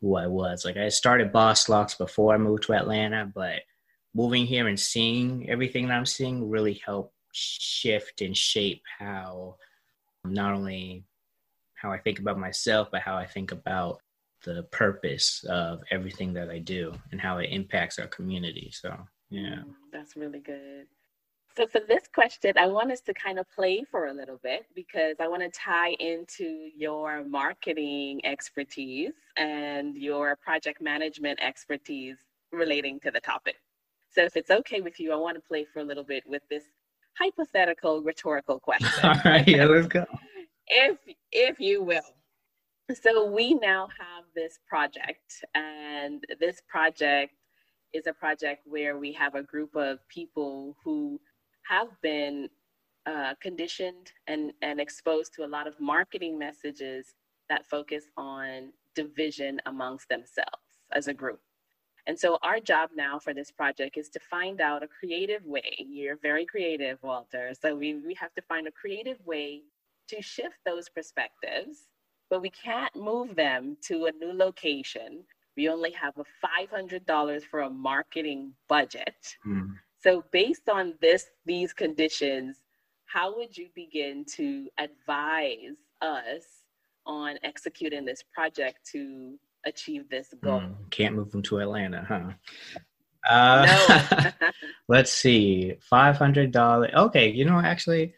who 0.00 0.16
I 0.16 0.26
was. 0.26 0.64
Like 0.64 0.76
I 0.76 0.88
started 0.88 1.32
Boss 1.32 1.68
Locks 1.68 1.94
before 1.94 2.34
I 2.34 2.38
moved 2.38 2.64
to 2.64 2.74
Atlanta, 2.74 3.30
but 3.32 3.62
moving 4.14 4.46
here 4.46 4.68
and 4.68 4.80
seeing 4.80 5.48
everything 5.48 5.88
that 5.88 5.96
I'm 5.96 6.06
seeing 6.06 6.48
really 6.48 6.80
helped 6.84 7.14
shift 7.32 8.22
and 8.22 8.36
shape 8.36 8.82
how 8.98 9.56
not 10.24 10.54
only 10.54 11.04
how 11.80 11.92
I 11.92 11.98
think 11.98 12.18
about 12.18 12.38
myself, 12.38 12.88
but 12.90 13.02
how 13.02 13.16
I 13.16 13.26
think 13.26 13.52
about 13.52 14.00
the 14.44 14.64
purpose 14.70 15.44
of 15.48 15.80
everything 15.90 16.32
that 16.34 16.50
I 16.50 16.58
do 16.58 16.94
and 17.12 17.20
how 17.20 17.38
it 17.38 17.48
impacts 17.50 17.98
our 17.98 18.06
community. 18.06 18.70
So, 18.72 18.96
yeah. 19.30 19.60
Mm, 19.64 19.74
that's 19.92 20.16
really 20.16 20.40
good. 20.40 20.86
So, 21.56 21.66
for 21.66 21.80
this 21.88 22.04
question, 22.14 22.52
I 22.56 22.66
want 22.66 22.92
us 22.92 23.00
to 23.02 23.14
kind 23.14 23.38
of 23.38 23.46
play 23.52 23.84
for 23.90 24.06
a 24.06 24.12
little 24.12 24.38
bit 24.42 24.66
because 24.74 25.16
I 25.18 25.26
want 25.26 25.42
to 25.42 25.50
tie 25.50 25.96
into 25.98 26.68
your 26.76 27.24
marketing 27.24 28.20
expertise 28.24 29.14
and 29.36 29.96
your 29.96 30.36
project 30.36 30.80
management 30.80 31.40
expertise 31.42 32.16
relating 32.52 33.00
to 33.00 33.10
the 33.10 33.20
topic. 33.20 33.56
So, 34.10 34.22
if 34.22 34.36
it's 34.36 34.50
okay 34.50 34.80
with 34.80 35.00
you, 35.00 35.12
I 35.12 35.16
want 35.16 35.36
to 35.36 35.42
play 35.42 35.64
for 35.64 35.80
a 35.80 35.84
little 35.84 36.04
bit 36.04 36.22
with 36.26 36.42
this 36.48 36.64
hypothetical 37.18 38.02
rhetorical 38.02 38.60
question. 38.60 38.88
All 39.02 39.20
right, 39.24 39.46
yeah, 39.48 39.64
let's 39.64 39.88
go 39.88 40.06
if 40.68 40.98
if 41.32 41.60
you 41.60 41.82
will. 41.82 42.02
So 43.02 43.30
we 43.30 43.54
now 43.54 43.88
have 43.98 44.24
this 44.34 44.58
project, 44.66 45.44
and 45.54 46.24
this 46.40 46.62
project 46.68 47.34
is 47.92 48.06
a 48.06 48.12
project 48.12 48.62
where 48.66 48.98
we 48.98 49.12
have 49.12 49.34
a 49.34 49.42
group 49.42 49.74
of 49.76 49.98
people 50.08 50.76
who 50.84 51.20
have 51.68 51.88
been 52.02 52.48
uh, 53.06 53.34
conditioned 53.40 54.12
and, 54.26 54.52
and 54.62 54.80
exposed 54.80 55.32
to 55.34 55.44
a 55.44 55.46
lot 55.46 55.66
of 55.66 55.78
marketing 55.80 56.38
messages 56.38 57.14
that 57.48 57.66
focus 57.66 58.04
on 58.16 58.72
division 58.94 59.60
amongst 59.66 60.08
themselves 60.08 60.82
as 60.92 61.08
a 61.08 61.14
group. 61.14 61.40
And 62.06 62.18
so 62.18 62.38
our 62.42 62.58
job 62.58 62.90
now 62.94 63.18
for 63.18 63.34
this 63.34 63.50
project 63.50 63.96
is 63.98 64.08
to 64.10 64.20
find 64.30 64.60
out 64.60 64.82
a 64.82 64.88
creative 64.88 65.44
way. 65.44 65.76
You're 65.78 66.16
very 66.16 66.46
creative, 66.46 66.98
Walter. 67.02 67.52
So 67.60 67.76
we, 67.76 67.94
we 67.94 68.14
have 68.14 68.34
to 68.34 68.42
find 68.42 68.66
a 68.66 68.72
creative 68.72 69.18
way 69.26 69.62
to 70.08 70.22
shift 70.22 70.56
those 70.64 70.88
perspectives, 70.88 71.86
but 72.30 72.42
we 72.42 72.50
can't 72.50 72.94
move 72.94 73.36
them 73.36 73.76
to 73.86 74.06
a 74.06 74.12
new 74.12 74.32
location. 74.32 75.24
We 75.56 75.68
only 75.68 75.92
have 75.92 76.14
a 76.18 76.24
$500 76.66 77.42
for 77.44 77.60
a 77.60 77.70
marketing 77.70 78.52
budget. 78.68 79.36
Mm. 79.46 79.74
So 80.00 80.24
based 80.30 80.68
on 80.68 80.94
this, 81.00 81.26
these 81.44 81.72
conditions, 81.72 82.58
how 83.06 83.36
would 83.36 83.56
you 83.56 83.68
begin 83.74 84.24
to 84.36 84.68
advise 84.78 85.76
us 86.00 86.44
on 87.06 87.38
executing 87.42 88.04
this 88.04 88.22
project 88.34 88.78
to 88.92 89.38
achieve 89.64 90.08
this 90.08 90.34
goal. 90.42 90.60
Mm, 90.60 90.90
can't 90.90 91.14
move 91.14 91.30
them 91.32 91.42
to 91.42 91.58
Atlanta, 91.58 92.04
huh? 92.06 92.30
Uh, 93.28 93.66
no. 93.88 94.48
let's 94.88 95.12
see, 95.12 95.74
five 95.80 96.16
hundred 96.16 96.52
dollars. 96.52 96.90
Okay, 96.94 97.30
you 97.30 97.44
know, 97.44 97.58
actually, 97.58 98.14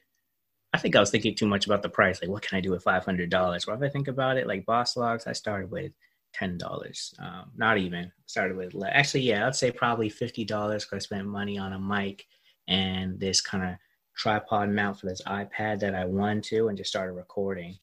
I 0.73 0.79
think 0.79 0.95
I 0.95 1.01
was 1.01 1.11
thinking 1.11 1.35
too 1.35 1.49
much 1.49 1.67
about 1.67 1.83
the 1.83 1.89
price. 1.89 2.23
Like, 2.23 2.31
what 2.31 2.43
can 2.43 2.57
I 2.57 2.61
do 2.61 2.71
with 2.71 2.83
five 2.83 3.05
hundred 3.05 3.31
dollars? 3.31 3.67
Well, 3.67 3.77
if 3.77 3.83
I 3.83 3.89
think 3.89 4.09
about 4.09 4.37
it, 4.37 4.47
like 4.47 4.67
Boss 4.67 4.97
Locks, 4.97 5.27
I 5.27 5.33
started 5.33 5.71
with 5.71 5.93
ten 6.33 6.59
dollars. 6.59 7.13
Um, 7.19 7.51
not 7.57 7.79
even 7.79 8.13
started 8.27 8.57
with 8.57 8.75
actually, 8.89 9.23
yeah, 9.23 9.47
I'd 9.47 9.57
say 9.57 9.71
probably 9.71 10.09
fifty 10.09 10.45
dollars 10.45 10.85
because 10.85 11.03
I 11.03 11.05
spent 11.05 11.27
money 11.27 11.59
on 11.59 11.73
a 11.73 11.79
mic 11.79 12.25
and 12.69 13.19
this 13.19 13.41
kind 13.41 13.65
of 13.65 13.77
tripod 14.17 14.71
mount 14.71 15.01
for 15.01 15.07
this 15.07 15.23
iPad 15.23 15.81
that 15.81 15.95
I 15.95 16.05
wanted 16.05 16.45
to, 16.45 16.69
and 16.69 16.79
just 16.79 16.91
started 16.91 17.15
recording. 17.15 17.79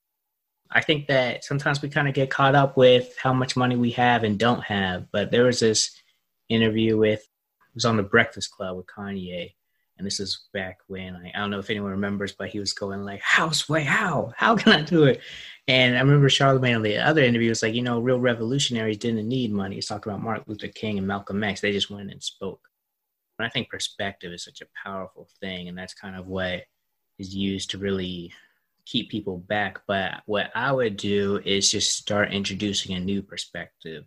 I 0.71 0.81
think 0.81 1.07
that 1.07 1.45
sometimes 1.45 1.81
we 1.81 1.89
kind 1.89 2.07
of 2.07 2.13
get 2.13 2.29
caught 2.29 2.53
up 2.55 2.75
with 2.77 3.15
how 3.21 3.33
much 3.33 3.55
money 3.55 3.75
we 3.77 3.91
have 3.91 4.23
and 4.23 4.37
don't 4.37 4.63
have. 4.63 5.07
But 5.11 5.31
there 5.31 5.45
was 5.45 5.61
this 5.61 5.91
interview 6.49 6.97
with, 6.97 7.21
it 7.21 7.73
was 7.73 7.85
on 7.85 7.95
the 7.95 8.03
Breakfast 8.03 8.51
Club 8.51 8.75
with 8.75 8.85
Kanye. 8.85 9.53
And 9.97 10.05
this 10.05 10.19
is 10.19 10.47
back 10.53 10.79
when 10.87 11.15
I, 11.15 11.31
I 11.35 11.39
don't 11.39 11.49
know 11.49 11.59
if 11.59 11.69
anyone 11.69 11.91
remembers, 11.91 12.33
but 12.33 12.49
he 12.49 12.59
was 12.59 12.73
going 12.73 13.03
like, 13.03 13.21
"House 13.21 13.67
way, 13.67 13.83
how? 13.83 14.33
How 14.35 14.55
can 14.55 14.73
I 14.73 14.81
do 14.81 15.05
it?" 15.05 15.21
And 15.67 15.97
I 15.97 15.99
remember 15.99 16.29
Charlemagne 16.29 16.75
on 16.75 16.81
the 16.83 16.97
other 16.97 17.23
interview 17.23 17.49
was 17.49 17.63
like, 17.63 17.73
"You 17.73 17.81
know, 17.81 17.99
real 17.99 18.19
revolutionaries 18.19 18.97
didn't 18.97 19.27
need 19.27 19.51
money." 19.51 19.75
He's 19.75 19.87
talking 19.87 20.11
about 20.11 20.23
Martin 20.23 20.45
Luther 20.47 20.67
King 20.67 20.97
and 20.97 21.07
Malcolm 21.07 21.43
X. 21.43 21.61
They 21.61 21.71
just 21.71 21.89
went 21.89 22.11
and 22.11 22.23
spoke. 22.23 22.61
And 23.39 23.45
I 23.45 23.49
think 23.49 23.69
perspective 23.69 24.31
is 24.33 24.43
such 24.43 24.61
a 24.61 24.67
powerful 24.83 25.27
thing, 25.39 25.67
and 25.67 25.77
that's 25.77 25.93
kind 25.93 26.15
of 26.15 26.27
what 26.27 26.63
is 27.19 27.35
used 27.35 27.71
to 27.71 27.77
really 27.77 28.33
keep 28.85 29.09
people 29.09 29.37
back. 29.37 29.81
But 29.87 30.21
what 30.25 30.51
I 30.55 30.71
would 30.71 30.97
do 30.97 31.41
is 31.45 31.69
just 31.69 31.97
start 31.97 32.31
introducing 32.33 32.95
a 32.95 32.99
new 32.99 33.21
perspective. 33.21 34.05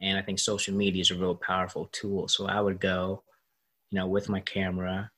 And 0.00 0.18
I 0.18 0.22
think 0.22 0.38
social 0.38 0.74
media 0.74 1.00
is 1.00 1.10
a 1.10 1.16
real 1.16 1.34
powerful 1.34 1.88
tool. 1.92 2.28
So 2.28 2.46
I 2.46 2.60
would 2.60 2.80
go, 2.80 3.22
know, 3.96 4.06
with 4.06 4.28
my 4.28 4.40
camera 4.40 5.10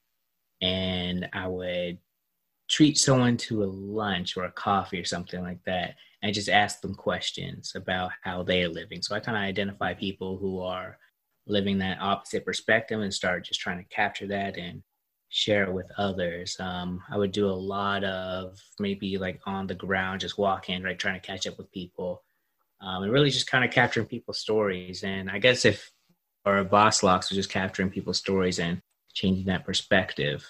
and 0.61 1.29
I 1.33 1.47
would 1.47 1.99
treat 2.69 2.99
someone 2.99 3.37
to 3.37 3.65
a 3.65 3.67
lunch 3.67 4.37
or 4.37 4.45
a 4.45 4.53
coffee 4.53 5.01
or 5.01 5.05
something 5.05 5.43
like 5.43 5.63
that 5.65 5.95
and 6.23 6.35
just 6.35 6.49
ask 6.49 6.81
them 6.81 6.95
questions 6.95 7.73
about 7.75 8.11
how 8.23 8.43
they're 8.43 8.69
living. 8.69 9.03
So 9.03 9.15
I 9.15 9.21
kind 9.21 9.37
of 9.37 9.43
identify 9.43 9.95
people 9.95 10.37
who 10.37 10.61
are 10.61 10.99
living 11.47 11.79
that 11.79 12.01
opposite 12.01 12.45
perspective 12.45 13.01
and 13.01 13.13
start 13.13 13.47
just 13.47 13.61
trying 13.61 13.79
to 13.79 13.95
capture 13.95 14.27
that 14.27 14.59
and 14.59 14.83
share 15.31 15.65
it 15.65 15.73
with 15.73 15.87
others. 15.97 16.57
Um, 16.61 17.03
I 17.11 17.17
would 17.17 17.33
do 17.33 17.49
a 17.49 17.53
lot 17.53 18.05
of 18.05 18.59
maybe 18.79 19.19
like 19.19 19.41
on 19.47 19.67
the 19.67 19.75
ground, 19.75 20.21
just 20.21 20.39
walking, 20.39 20.83
right, 20.83 20.99
trying 20.99 21.21
to 21.21 21.27
catch 21.27 21.47
up 21.47 21.59
with 21.59 21.73
people, 21.73 22.23
um, 22.81 23.03
and 23.03 23.13
really 23.13 23.31
just 23.31 23.51
kind 23.51 23.65
of 23.65 23.71
capturing 23.71 24.07
people's 24.07 24.41
stories. 24.41 25.03
And 25.03 25.31
I 25.31 25.39
guess 25.39 25.65
if 25.65 25.91
or 26.49 26.65
boss 26.65 27.03
locks 27.03 27.31
was 27.31 27.37
just 27.37 27.51
capturing 27.51 27.91
people's 27.91 28.19
stories 28.19 28.59
and 28.59 28.81
changing 29.13 29.47
that 29.47 29.65
perspective. 29.65 30.47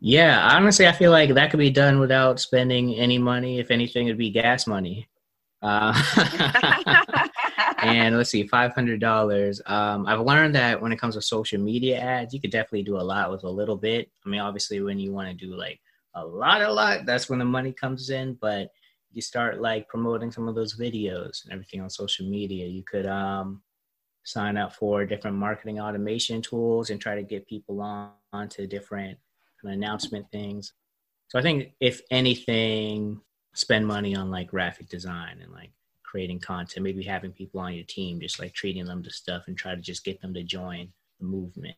Yeah, 0.00 0.48
honestly, 0.52 0.86
I 0.86 0.92
feel 0.92 1.10
like 1.10 1.32
that 1.34 1.50
could 1.50 1.58
be 1.58 1.70
done 1.70 1.98
without 1.98 2.38
spending 2.38 2.94
any 2.96 3.18
money. 3.18 3.58
If 3.58 3.70
anything, 3.70 4.06
it'd 4.06 4.18
be 4.18 4.30
gas 4.30 4.66
money. 4.66 5.08
Uh, 5.62 5.94
and 7.82 8.16
let's 8.16 8.30
see, 8.30 8.46
five 8.46 8.74
hundred 8.74 9.00
dollars. 9.00 9.62
Um, 9.66 10.06
I've 10.06 10.20
learned 10.20 10.54
that 10.54 10.80
when 10.80 10.92
it 10.92 11.00
comes 11.00 11.14
to 11.14 11.22
social 11.22 11.60
media 11.60 11.98
ads, 11.98 12.34
you 12.34 12.40
could 12.40 12.50
definitely 12.50 12.82
do 12.82 12.98
a 12.98 13.00
lot 13.00 13.30
with 13.30 13.44
a 13.44 13.50
little 13.50 13.76
bit. 13.76 14.10
I 14.24 14.28
mean, 14.28 14.40
obviously, 14.40 14.80
when 14.82 14.98
you 14.98 15.12
want 15.12 15.28
to 15.28 15.46
do 15.46 15.54
like 15.54 15.80
a 16.14 16.24
lot, 16.24 16.60
a 16.60 16.70
lot, 16.70 17.06
that's 17.06 17.30
when 17.30 17.38
the 17.38 17.44
money 17.46 17.72
comes 17.72 18.10
in. 18.10 18.34
But 18.34 18.68
you 19.12 19.22
start 19.22 19.62
like 19.62 19.88
promoting 19.88 20.30
some 20.30 20.46
of 20.46 20.54
those 20.54 20.78
videos 20.78 21.44
and 21.44 21.52
everything 21.52 21.80
on 21.80 21.88
social 21.88 22.28
media. 22.28 22.66
You 22.66 22.82
could 22.82 23.06
um, 23.06 23.62
sign 24.26 24.56
up 24.56 24.74
for 24.74 25.06
different 25.06 25.36
marketing 25.36 25.80
automation 25.80 26.42
tools 26.42 26.90
and 26.90 27.00
try 27.00 27.14
to 27.14 27.22
get 27.22 27.46
people 27.46 27.80
on 27.80 28.10
onto 28.32 28.66
different 28.66 29.16
kind 29.62 29.72
of 29.72 29.78
announcement 29.78 30.30
things. 30.30 30.72
So 31.28 31.38
I 31.38 31.42
think 31.42 31.72
if 31.80 32.00
anything, 32.10 33.20
spend 33.54 33.86
money 33.86 34.14
on 34.14 34.30
like 34.30 34.48
graphic 34.48 34.88
design 34.88 35.38
and 35.42 35.52
like 35.52 35.70
creating 36.02 36.40
content, 36.40 36.84
maybe 36.84 37.02
having 37.02 37.32
people 37.32 37.60
on 37.60 37.72
your 37.72 37.84
team, 37.84 38.20
just 38.20 38.38
like 38.38 38.52
treating 38.52 38.84
them 38.84 39.02
to 39.02 39.10
stuff 39.10 39.44
and 39.46 39.56
try 39.56 39.74
to 39.74 39.80
just 39.80 40.04
get 40.04 40.20
them 40.20 40.34
to 40.34 40.42
join 40.42 40.92
the 41.20 41.26
movement. 41.26 41.76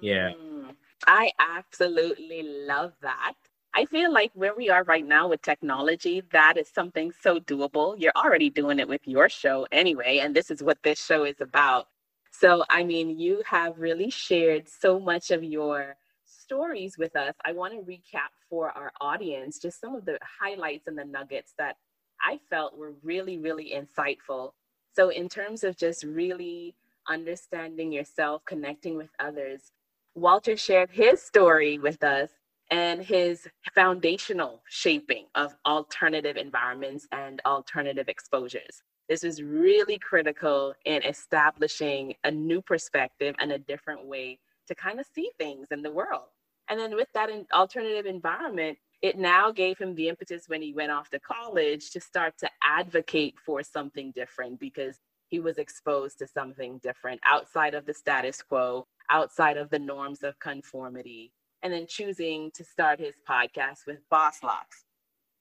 Yeah. 0.00 0.30
Mm, 0.30 0.74
I 1.06 1.30
absolutely 1.38 2.42
love 2.66 2.92
that. 3.02 3.34
I 3.80 3.86
feel 3.86 4.12
like 4.12 4.30
where 4.34 4.54
we 4.54 4.68
are 4.68 4.84
right 4.84 5.06
now 5.06 5.26
with 5.26 5.40
technology, 5.40 6.22
that 6.32 6.58
is 6.58 6.68
something 6.68 7.12
so 7.18 7.40
doable. 7.40 7.94
You're 7.98 8.12
already 8.14 8.50
doing 8.50 8.78
it 8.78 8.86
with 8.86 9.00
your 9.08 9.30
show 9.30 9.66
anyway, 9.72 10.18
and 10.18 10.36
this 10.36 10.50
is 10.50 10.62
what 10.62 10.76
this 10.82 11.02
show 11.02 11.24
is 11.24 11.40
about. 11.40 11.88
So, 12.30 12.62
I 12.68 12.84
mean, 12.84 13.18
you 13.18 13.42
have 13.46 13.78
really 13.78 14.10
shared 14.10 14.68
so 14.68 15.00
much 15.00 15.30
of 15.30 15.42
your 15.42 15.96
stories 16.26 16.98
with 16.98 17.16
us. 17.16 17.32
I 17.46 17.52
want 17.52 17.72
to 17.72 17.80
recap 17.80 18.28
for 18.50 18.68
our 18.72 18.92
audience 19.00 19.58
just 19.58 19.80
some 19.80 19.94
of 19.94 20.04
the 20.04 20.18
highlights 20.38 20.86
and 20.86 20.98
the 20.98 21.06
nuggets 21.06 21.54
that 21.56 21.76
I 22.22 22.38
felt 22.50 22.76
were 22.76 22.92
really, 23.02 23.38
really 23.38 23.72
insightful. 23.74 24.50
So, 24.94 25.08
in 25.08 25.26
terms 25.30 25.64
of 25.64 25.78
just 25.78 26.04
really 26.04 26.74
understanding 27.08 27.92
yourself, 27.92 28.44
connecting 28.44 28.98
with 28.98 29.08
others, 29.18 29.72
Walter 30.14 30.58
shared 30.58 30.90
his 30.90 31.22
story 31.22 31.78
with 31.78 32.04
us 32.04 32.28
and 32.70 33.02
his 33.02 33.48
foundational 33.74 34.62
shaping 34.68 35.26
of 35.34 35.54
alternative 35.66 36.36
environments 36.36 37.06
and 37.12 37.40
alternative 37.44 38.08
exposures. 38.08 38.82
This 39.08 39.24
is 39.24 39.42
really 39.42 39.98
critical 39.98 40.72
in 40.84 41.02
establishing 41.02 42.14
a 42.22 42.30
new 42.30 42.62
perspective 42.62 43.34
and 43.40 43.50
a 43.50 43.58
different 43.58 44.06
way 44.06 44.38
to 44.68 44.74
kind 44.74 45.00
of 45.00 45.06
see 45.12 45.30
things 45.36 45.66
in 45.72 45.82
the 45.82 45.90
world. 45.90 46.28
And 46.68 46.78
then 46.78 46.94
with 46.94 47.08
that 47.14 47.28
alternative 47.52 48.06
environment, 48.06 48.78
it 49.02 49.18
now 49.18 49.50
gave 49.50 49.78
him 49.78 49.94
the 49.96 50.08
impetus 50.08 50.44
when 50.48 50.62
he 50.62 50.72
went 50.72 50.92
off 50.92 51.10
to 51.10 51.18
college 51.18 51.90
to 51.90 52.00
start 52.00 52.34
to 52.38 52.50
advocate 52.62 53.34
for 53.44 53.62
something 53.64 54.12
different 54.12 54.60
because 54.60 55.00
he 55.26 55.40
was 55.40 55.58
exposed 55.58 56.18
to 56.18 56.28
something 56.28 56.78
different 56.78 57.20
outside 57.24 57.74
of 57.74 57.86
the 57.86 57.94
status 57.94 58.42
quo, 58.42 58.86
outside 59.08 59.56
of 59.56 59.70
the 59.70 59.78
norms 59.78 60.22
of 60.22 60.38
conformity, 60.38 61.32
and 61.62 61.72
then 61.72 61.86
choosing 61.86 62.50
to 62.52 62.64
start 62.64 63.00
his 63.00 63.14
podcast 63.28 63.86
with 63.86 63.98
Boss 64.10 64.42
Locks. 64.42 64.84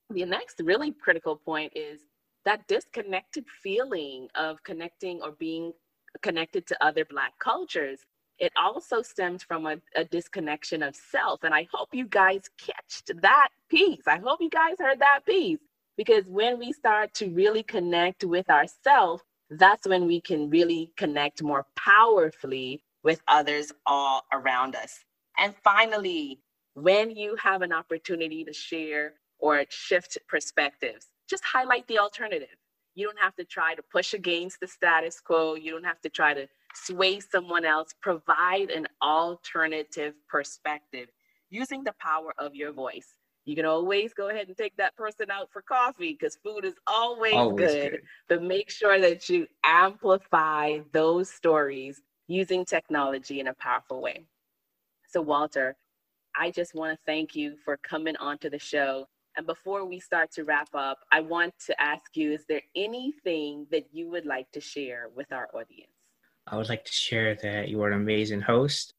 The 0.09 0.25
next 0.25 0.61
really 0.63 0.91
critical 0.91 1.35
point 1.35 1.73
is 1.75 2.01
that 2.45 2.67
disconnected 2.67 3.45
feeling 3.61 4.27
of 4.35 4.63
connecting 4.63 5.21
or 5.21 5.31
being 5.31 5.73
connected 6.21 6.65
to 6.67 6.83
other 6.83 7.05
Black 7.05 7.33
cultures 7.39 7.99
it 8.39 8.53
also 8.55 9.01
stems 9.01 9.43
from 9.43 9.65
a, 9.65 9.77
a, 9.95 10.05
disconnection 10.05 10.81
of 10.81 10.95
self. 10.95 11.43
And 11.43 11.53
I 11.53 11.67
hope 11.73 11.89
you 11.93 12.05
guys 12.05 12.49
catched 12.57 13.11
that 13.21 13.49
piece. 13.69 14.07
I 14.07 14.17
hope 14.17 14.41
you 14.41 14.49
guys 14.49 14.75
heard 14.79 14.99
that 14.99 15.25
piece 15.25 15.59
because 15.97 16.25
when 16.27 16.57
we 16.57 16.71
start 16.71 17.13
to 17.15 17.29
really 17.29 17.63
connect 17.63 18.23
with 18.23 18.49
ourselves, 18.49 19.23
that's 19.49 19.87
when 19.87 20.05
we 20.05 20.21
can 20.21 20.49
really 20.49 20.91
connect 20.95 21.43
more 21.43 21.65
powerfully 21.75 22.81
with 23.03 23.21
others 23.27 23.71
all 23.85 24.23
around 24.31 24.75
us. 24.75 25.03
And 25.39 25.55
finally, 25.63 26.41
when 26.73 27.11
you 27.11 27.35
have 27.37 27.61
an 27.61 27.71
opportunity 27.71 28.43
to 28.43 28.53
share 28.53 29.13
or 29.39 29.63
shift 29.69 30.17
perspectives, 30.27 31.07
just 31.29 31.43
highlight 31.45 31.87
the 31.87 31.99
alternative. 31.99 32.49
You 32.95 33.07
don't 33.07 33.19
have 33.19 33.35
to 33.37 33.45
try 33.45 33.75
to 33.75 33.83
push 33.83 34.13
against 34.13 34.59
the 34.59 34.67
status 34.67 35.21
quo. 35.21 35.55
You 35.55 35.71
don't 35.71 35.85
have 35.85 36.01
to 36.01 36.09
try 36.09 36.33
to 36.33 36.47
sway 36.75 37.21
someone 37.21 37.65
else, 37.65 37.93
provide 38.01 38.69
an 38.69 38.87
alternative 39.01 40.13
perspective 40.27 41.07
using 41.49 41.83
the 41.83 41.93
power 41.99 42.33
of 42.37 42.55
your 42.55 42.73
voice. 42.73 43.07
You 43.45 43.55
can 43.55 43.65
always 43.65 44.13
go 44.13 44.29
ahead 44.29 44.47
and 44.47 44.57
take 44.57 44.75
that 44.77 44.95
person 44.97 45.31
out 45.31 45.49
for 45.51 45.61
coffee 45.61 46.17
because 46.19 46.37
food 46.43 46.65
is 46.65 46.75
always, 46.85 47.33
always 47.33 47.65
good, 47.65 47.91
good, 47.91 48.01
but 48.27 48.43
make 48.43 48.69
sure 48.69 48.99
that 48.99 49.29
you 49.29 49.47
amplify 49.63 50.79
those 50.91 51.31
stories 51.31 52.01
using 52.27 52.65
technology 52.65 53.39
in 53.39 53.47
a 53.47 53.53
powerful 53.53 54.01
way. 54.01 54.25
So, 55.11 55.21
Walter, 55.21 55.75
I 56.37 56.51
just 56.51 56.75
want 56.75 56.93
to 56.93 56.99
thank 57.07 57.35
you 57.35 57.55
for 57.65 57.77
coming 57.77 58.15
onto 58.17 58.47
the 58.47 58.59
show. 58.59 59.07
And 59.35 59.47
before 59.47 59.83
we 59.83 59.99
start 59.99 60.31
to 60.33 60.43
wrap 60.43 60.69
up, 60.75 60.99
I 61.11 61.21
want 61.21 61.53
to 61.65 61.81
ask 61.81 62.15
you 62.15 62.31
is 62.31 62.45
there 62.47 62.61
anything 62.75 63.65
that 63.71 63.87
you 63.91 64.07
would 64.11 64.27
like 64.27 64.51
to 64.51 64.61
share 64.61 65.09
with 65.15 65.31
our 65.31 65.49
audience? 65.55 65.91
I 66.45 66.57
would 66.57 66.69
like 66.69 66.85
to 66.85 66.91
share 66.91 67.33
that 67.41 67.69
you 67.69 67.81
are 67.81 67.87
an 67.87 67.99
amazing 67.99 68.41
host. 68.41 68.93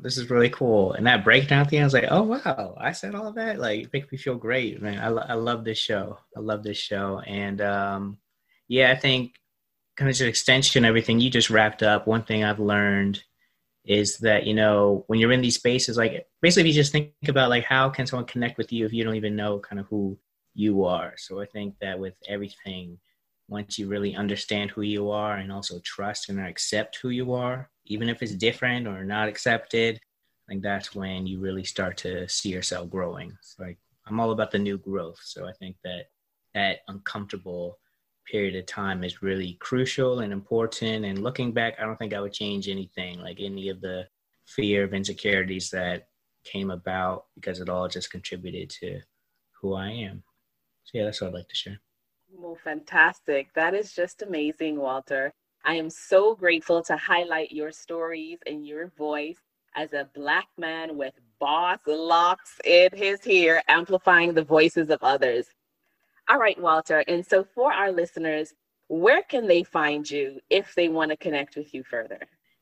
This 0.00 0.16
is 0.16 0.30
really 0.30 0.50
cool. 0.50 0.92
And 0.92 1.04
that 1.08 1.24
breakdown 1.24 1.66
end, 1.72 1.80
I 1.80 1.84
was 1.84 1.94
like, 1.94 2.08
oh, 2.08 2.22
wow, 2.22 2.76
I 2.78 2.92
said 2.92 3.16
all 3.16 3.26
of 3.26 3.34
that. 3.34 3.58
Like, 3.58 3.80
it 3.80 3.92
makes 3.92 4.12
me 4.12 4.18
feel 4.18 4.36
great, 4.36 4.80
man. 4.80 5.02
I, 5.02 5.08
lo- 5.08 5.26
I 5.26 5.34
love 5.34 5.64
this 5.64 5.78
show. 5.78 6.18
I 6.36 6.40
love 6.40 6.62
this 6.62 6.76
show. 6.76 7.20
And 7.26 7.60
um, 7.60 8.18
yeah, 8.68 8.92
I 8.92 8.96
think 8.96 9.34
kind 9.96 10.08
of 10.08 10.14
just 10.14 10.28
extension 10.28 10.84
everything 10.84 11.18
you 11.18 11.30
just 11.30 11.50
wrapped 11.50 11.82
up. 11.82 12.06
One 12.06 12.22
thing 12.22 12.44
I've 12.44 12.60
learned 12.60 13.24
is 13.88 14.18
that 14.18 14.46
you 14.46 14.52
know 14.52 15.02
when 15.06 15.18
you're 15.18 15.32
in 15.32 15.40
these 15.40 15.56
spaces 15.56 15.96
like 15.96 16.26
basically 16.42 16.68
if 16.68 16.76
you 16.76 16.80
just 16.82 16.92
think 16.92 17.10
about 17.26 17.48
like 17.48 17.64
how 17.64 17.88
can 17.88 18.06
someone 18.06 18.26
connect 18.26 18.58
with 18.58 18.70
you 18.70 18.84
if 18.84 18.92
you 18.92 19.02
don't 19.02 19.16
even 19.16 19.34
know 19.34 19.58
kind 19.58 19.80
of 19.80 19.86
who 19.86 20.16
you 20.54 20.84
are? 20.84 21.14
So 21.16 21.40
i 21.40 21.46
think 21.46 21.74
that 21.80 21.98
with 21.98 22.14
everything 22.28 22.98
once 23.48 23.78
you 23.78 23.88
really 23.88 24.14
understand 24.14 24.70
who 24.70 24.82
you 24.82 25.10
are 25.10 25.36
and 25.38 25.50
also 25.50 25.80
trust 25.80 26.28
and 26.28 26.38
accept 26.38 26.98
who 27.00 27.08
you 27.08 27.32
are 27.32 27.70
even 27.86 28.10
if 28.10 28.22
it's 28.22 28.34
different 28.34 28.86
or 28.86 29.04
not 29.04 29.26
accepted 29.26 29.96
i 29.96 30.52
think 30.52 30.62
that's 30.62 30.94
when 30.94 31.26
you 31.26 31.40
really 31.40 31.64
start 31.64 31.96
to 31.96 32.28
see 32.28 32.50
yourself 32.50 32.90
growing. 32.90 33.32
It's 33.38 33.56
like 33.58 33.78
i'm 34.06 34.20
all 34.20 34.32
about 34.32 34.50
the 34.50 34.58
new 34.58 34.76
growth. 34.76 35.20
So 35.22 35.48
i 35.48 35.52
think 35.52 35.76
that 35.82 36.04
that 36.54 36.80
uncomfortable 36.88 37.78
period 38.30 38.56
of 38.56 38.66
time 38.66 39.04
is 39.04 39.22
really 39.22 39.54
crucial 39.60 40.20
and 40.20 40.32
important. 40.32 41.04
And 41.04 41.22
looking 41.22 41.52
back, 41.52 41.74
I 41.78 41.84
don't 41.84 41.96
think 41.96 42.14
I 42.14 42.20
would 42.20 42.32
change 42.32 42.68
anything, 42.68 43.20
like 43.20 43.40
any 43.40 43.68
of 43.68 43.80
the 43.80 44.06
fear 44.46 44.84
of 44.84 44.94
insecurities 44.94 45.70
that 45.70 46.08
came 46.44 46.70
about 46.70 47.26
because 47.34 47.60
it 47.60 47.68
all 47.68 47.88
just 47.88 48.10
contributed 48.10 48.70
to 48.70 49.00
who 49.60 49.74
I 49.74 49.90
am. 49.90 50.22
So, 50.84 50.98
yeah, 50.98 51.04
that's 51.04 51.20
what 51.20 51.28
I'd 51.28 51.34
like 51.34 51.48
to 51.48 51.56
share. 51.56 51.80
Well, 52.30 52.56
fantastic. 52.62 53.52
That 53.54 53.74
is 53.74 53.92
just 53.92 54.22
amazing, 54.22 54.78
Walter. 54.78 55.32
I 55.64 55.74
am 55.74 55.90
so 55.90 56.34
grateful 56.34 56.82
to 56.84 56.96
highlight 56.96 57.52
your 57.52 57.72
stories 57.72 58.38
and 58.46 58.66
your 58.66 58.92
voice 58.96 59.38
as 59.74 59.92
a 59.92 60.08
Black 60.14 60.46
man 60.56 60.96
with 60.96 61.14
boss 61.40 61.78
locks 61.86 62.58
in 62.64 62.88
his 62.94 63.24
hair, 63.24 63.62
amplifying 63.68 64.34
the 64.34 64.44
voices 64.44 64.90
of 64.90 65.02
others. 65.02 65.46
All 66.28 66.38
right, 66.38 66.60
Walter. 66.60 67.04
And 67.08 67.24
so 67.24 67.44
for 67.54 67.72
our 67.72 67.90
listeners, 67.90 68.52
where 68.88 69.22
can 69.22 69.46
they 69.46 69.62
find 69.62 70.10
you 70.10 70.40
if 70.50 70.74
they 70.74 70.88
want 70.88 71.10
to 71.10 71.16
connect 71.16 71.56
with 71.56 71.72
you 71.74 71.82
further? 71.84 72.18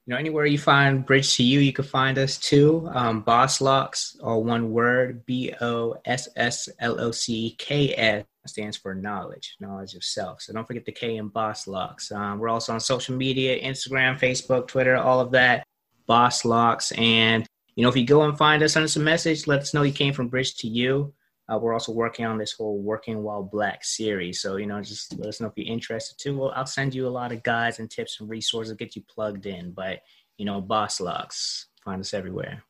You 0.06 0.14
know, 0.14 0.18
anywhere 0.18 0.46
you 0.46 0.58
find 0.58 1.04
Bridge 1.04 1.34
to 1.36 1.42
You, 1.42 1.58
you 1.58 1.72
can 1.72 1.84
find 1.84 2.16
us 2.16 2.38
too. 2.38 2.88
Um, 2.92 3.22
Boss 3.22 3.60
Locks, 3.60 4.16
all 4.22 4.44
one 4.44 4.70
word, 4.70 5.26
B 5.26 5.52
O 5.60 5.96
S 6.04 6.28
S 6.36 6.68
L 6.78 7.00
O 7.00 7.10
C 7.10 7.56
K 7.58 7.92
S 7.96 8.24
stands 8.44 8.76
for 8.76 8.94
knowledge, 8.94 9.56
knowledge 9.58 9.94
of 9.94 10.04
self. 10.04 10.42
So 10.42 10.52
don't 10.52 10.64
forget 10.64 10.84
the 10.84 10.92
K 10.92 11.16
in 11.16 11.26
Boss 11.26 11.66
Locks. 11.66 12.12
Um, 12.12 12.38
we're 12.38 12.48
also 12.48 12.72
on 12.72 12.78
social 12.78 13.16
media, 13.16 13.60
Instagram, 13.60 14.16
Facebook, 14.16 14.68
Twitter, 14.68 14.96
all 14.96 15.18
of 15.18 15.32
that. 15.32 15.64
Boss 16.06 16.44
Locks. 16.44 16.92
And, 16.92 17.44
you 17.74 17.82
know, 17.82 17.88
if 17.88 17.96
you 17.96 18.06
go 18.06 18.22
and 18.22 18.38
find 18.38 18.62
us, 18.62 18.74
send 18.74 18.84
us 18.84 18.94
a 18.94 19.00
message, 19.00 19.48
let 19.48 19.58
us 19.58 19.74
know 19.74 19.82
you 19.82 19.92
came 19.92 20.12
from 20.12 20.28
Bridge 20.28 20.54
to 20.58 20.68
You. 20.68 21.12
Uh, 21.52 21.58
we're 21.58 21.72
also 21.72 21.92
working 21.92 22.26
on 22.26 22.38
this 22.38 22.52
whole 22.52 22.78
Working 22.78 23.22
While 23.22 23.44
Black 23.44 23.84
series. 23.84 24.40
So, 24.40 24.56
you 24.56 24.66
know, 24.66 24.82
just 24.82 25.16
let 25.18 25.28
us 25.28 25.40
know 25.40 25.46
if 25.46 25.52
you're 25.56 25.72
interested 25.72 26.18
too. 26.18 26.36
Well, 26.36 26.52
I'll 26.56 26.66
send 26.66 26.92
you 26.94 27.06
a 27.06 27.08
lot 27.08 27.30
of 27.32 27.44
guides 27.44 27.78
and 27.78 27.90
tips 27.90 28.20
and 28.20 28.28
resources 28.28 28.72
to 28.72 28.76
get 28.76 28.96
you 28.96 29.02
plugged 29.08 29.46
in. 29.46 29.70
But, 29.72 30.00
you 30.38 30.44
know, 30.44 30.60
Boss 30.60 31.00
Locks, 31.00 31.68
find 31.84 32.00
us 32.00 32.12
everywhere. 32.12 32.64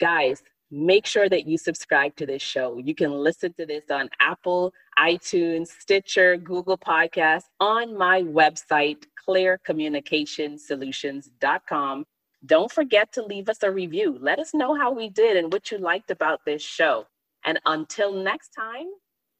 Guys, 0.00 0.42
make 0.70 1.06
sure 1.06 1.28
that 1.28 1.46
you 1.46 1.56
subscribe 1.56 2.16
to 2.16 2.26
this 2.26 2.42
show. 2.42 2.78
You 2.78 2.96
can 2.96 3.12
listen 3.12 3.54
to 3.58 3.66
this 3.66 3.84
on 3.90 4.10
Apple, 4.18 4.72
iTunes, 4.98 5.68
Stitcher, 5.68 6.36
Google 6.36 6.78
Podcasts, 6.78 7.44
on 7.60 7.96
my 7.96 8.22
website, 8.22 9.04
clearcommunicationsolutions.com. 9.28 12.04
Don't 12.44 12.70
forget 12.70 13.10
to 13.12 13.24
leave 13.24 13.48
us 13.48 13.62
a 13.62 13.70
review. 13.70 14.18
Let 14.20 14.40
us 14.40 14.52
know 14.52 14.74
how 14.74 14.92
we 14.92 15.08
did 15.08 15.36
and 15.36 15.52
what 15.52 15.70
you 15.70 15.78
liked 15.78 16.10
about 16.10 16.40
this 16.44 16.62
show. 16.62 17.06
And 17.46 17.58
until 17.64 18.12
next 18.12 18.50
time, 18.50 18.88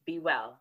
be 0.07 0.21
well. 0.21 0.59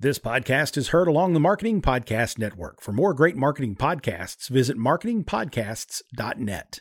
This 0.00 0.20
podcast 0.20 0.76
is 0.76 0.90
heard 0.90 1.08
along 1.08 1.32
the 1.32 1.40
Marketing 1.40 1.82
Podcast 1.82 2.38
Network. 2.38 2.80
For 2.80 2.92
more 2.92 3.12
great 3.12 3.34
marketing 3.36 3.74
podcasts, 3.74 4.48
visit 4.48 4.78
marketingpodcasts.net. 4.78 6.76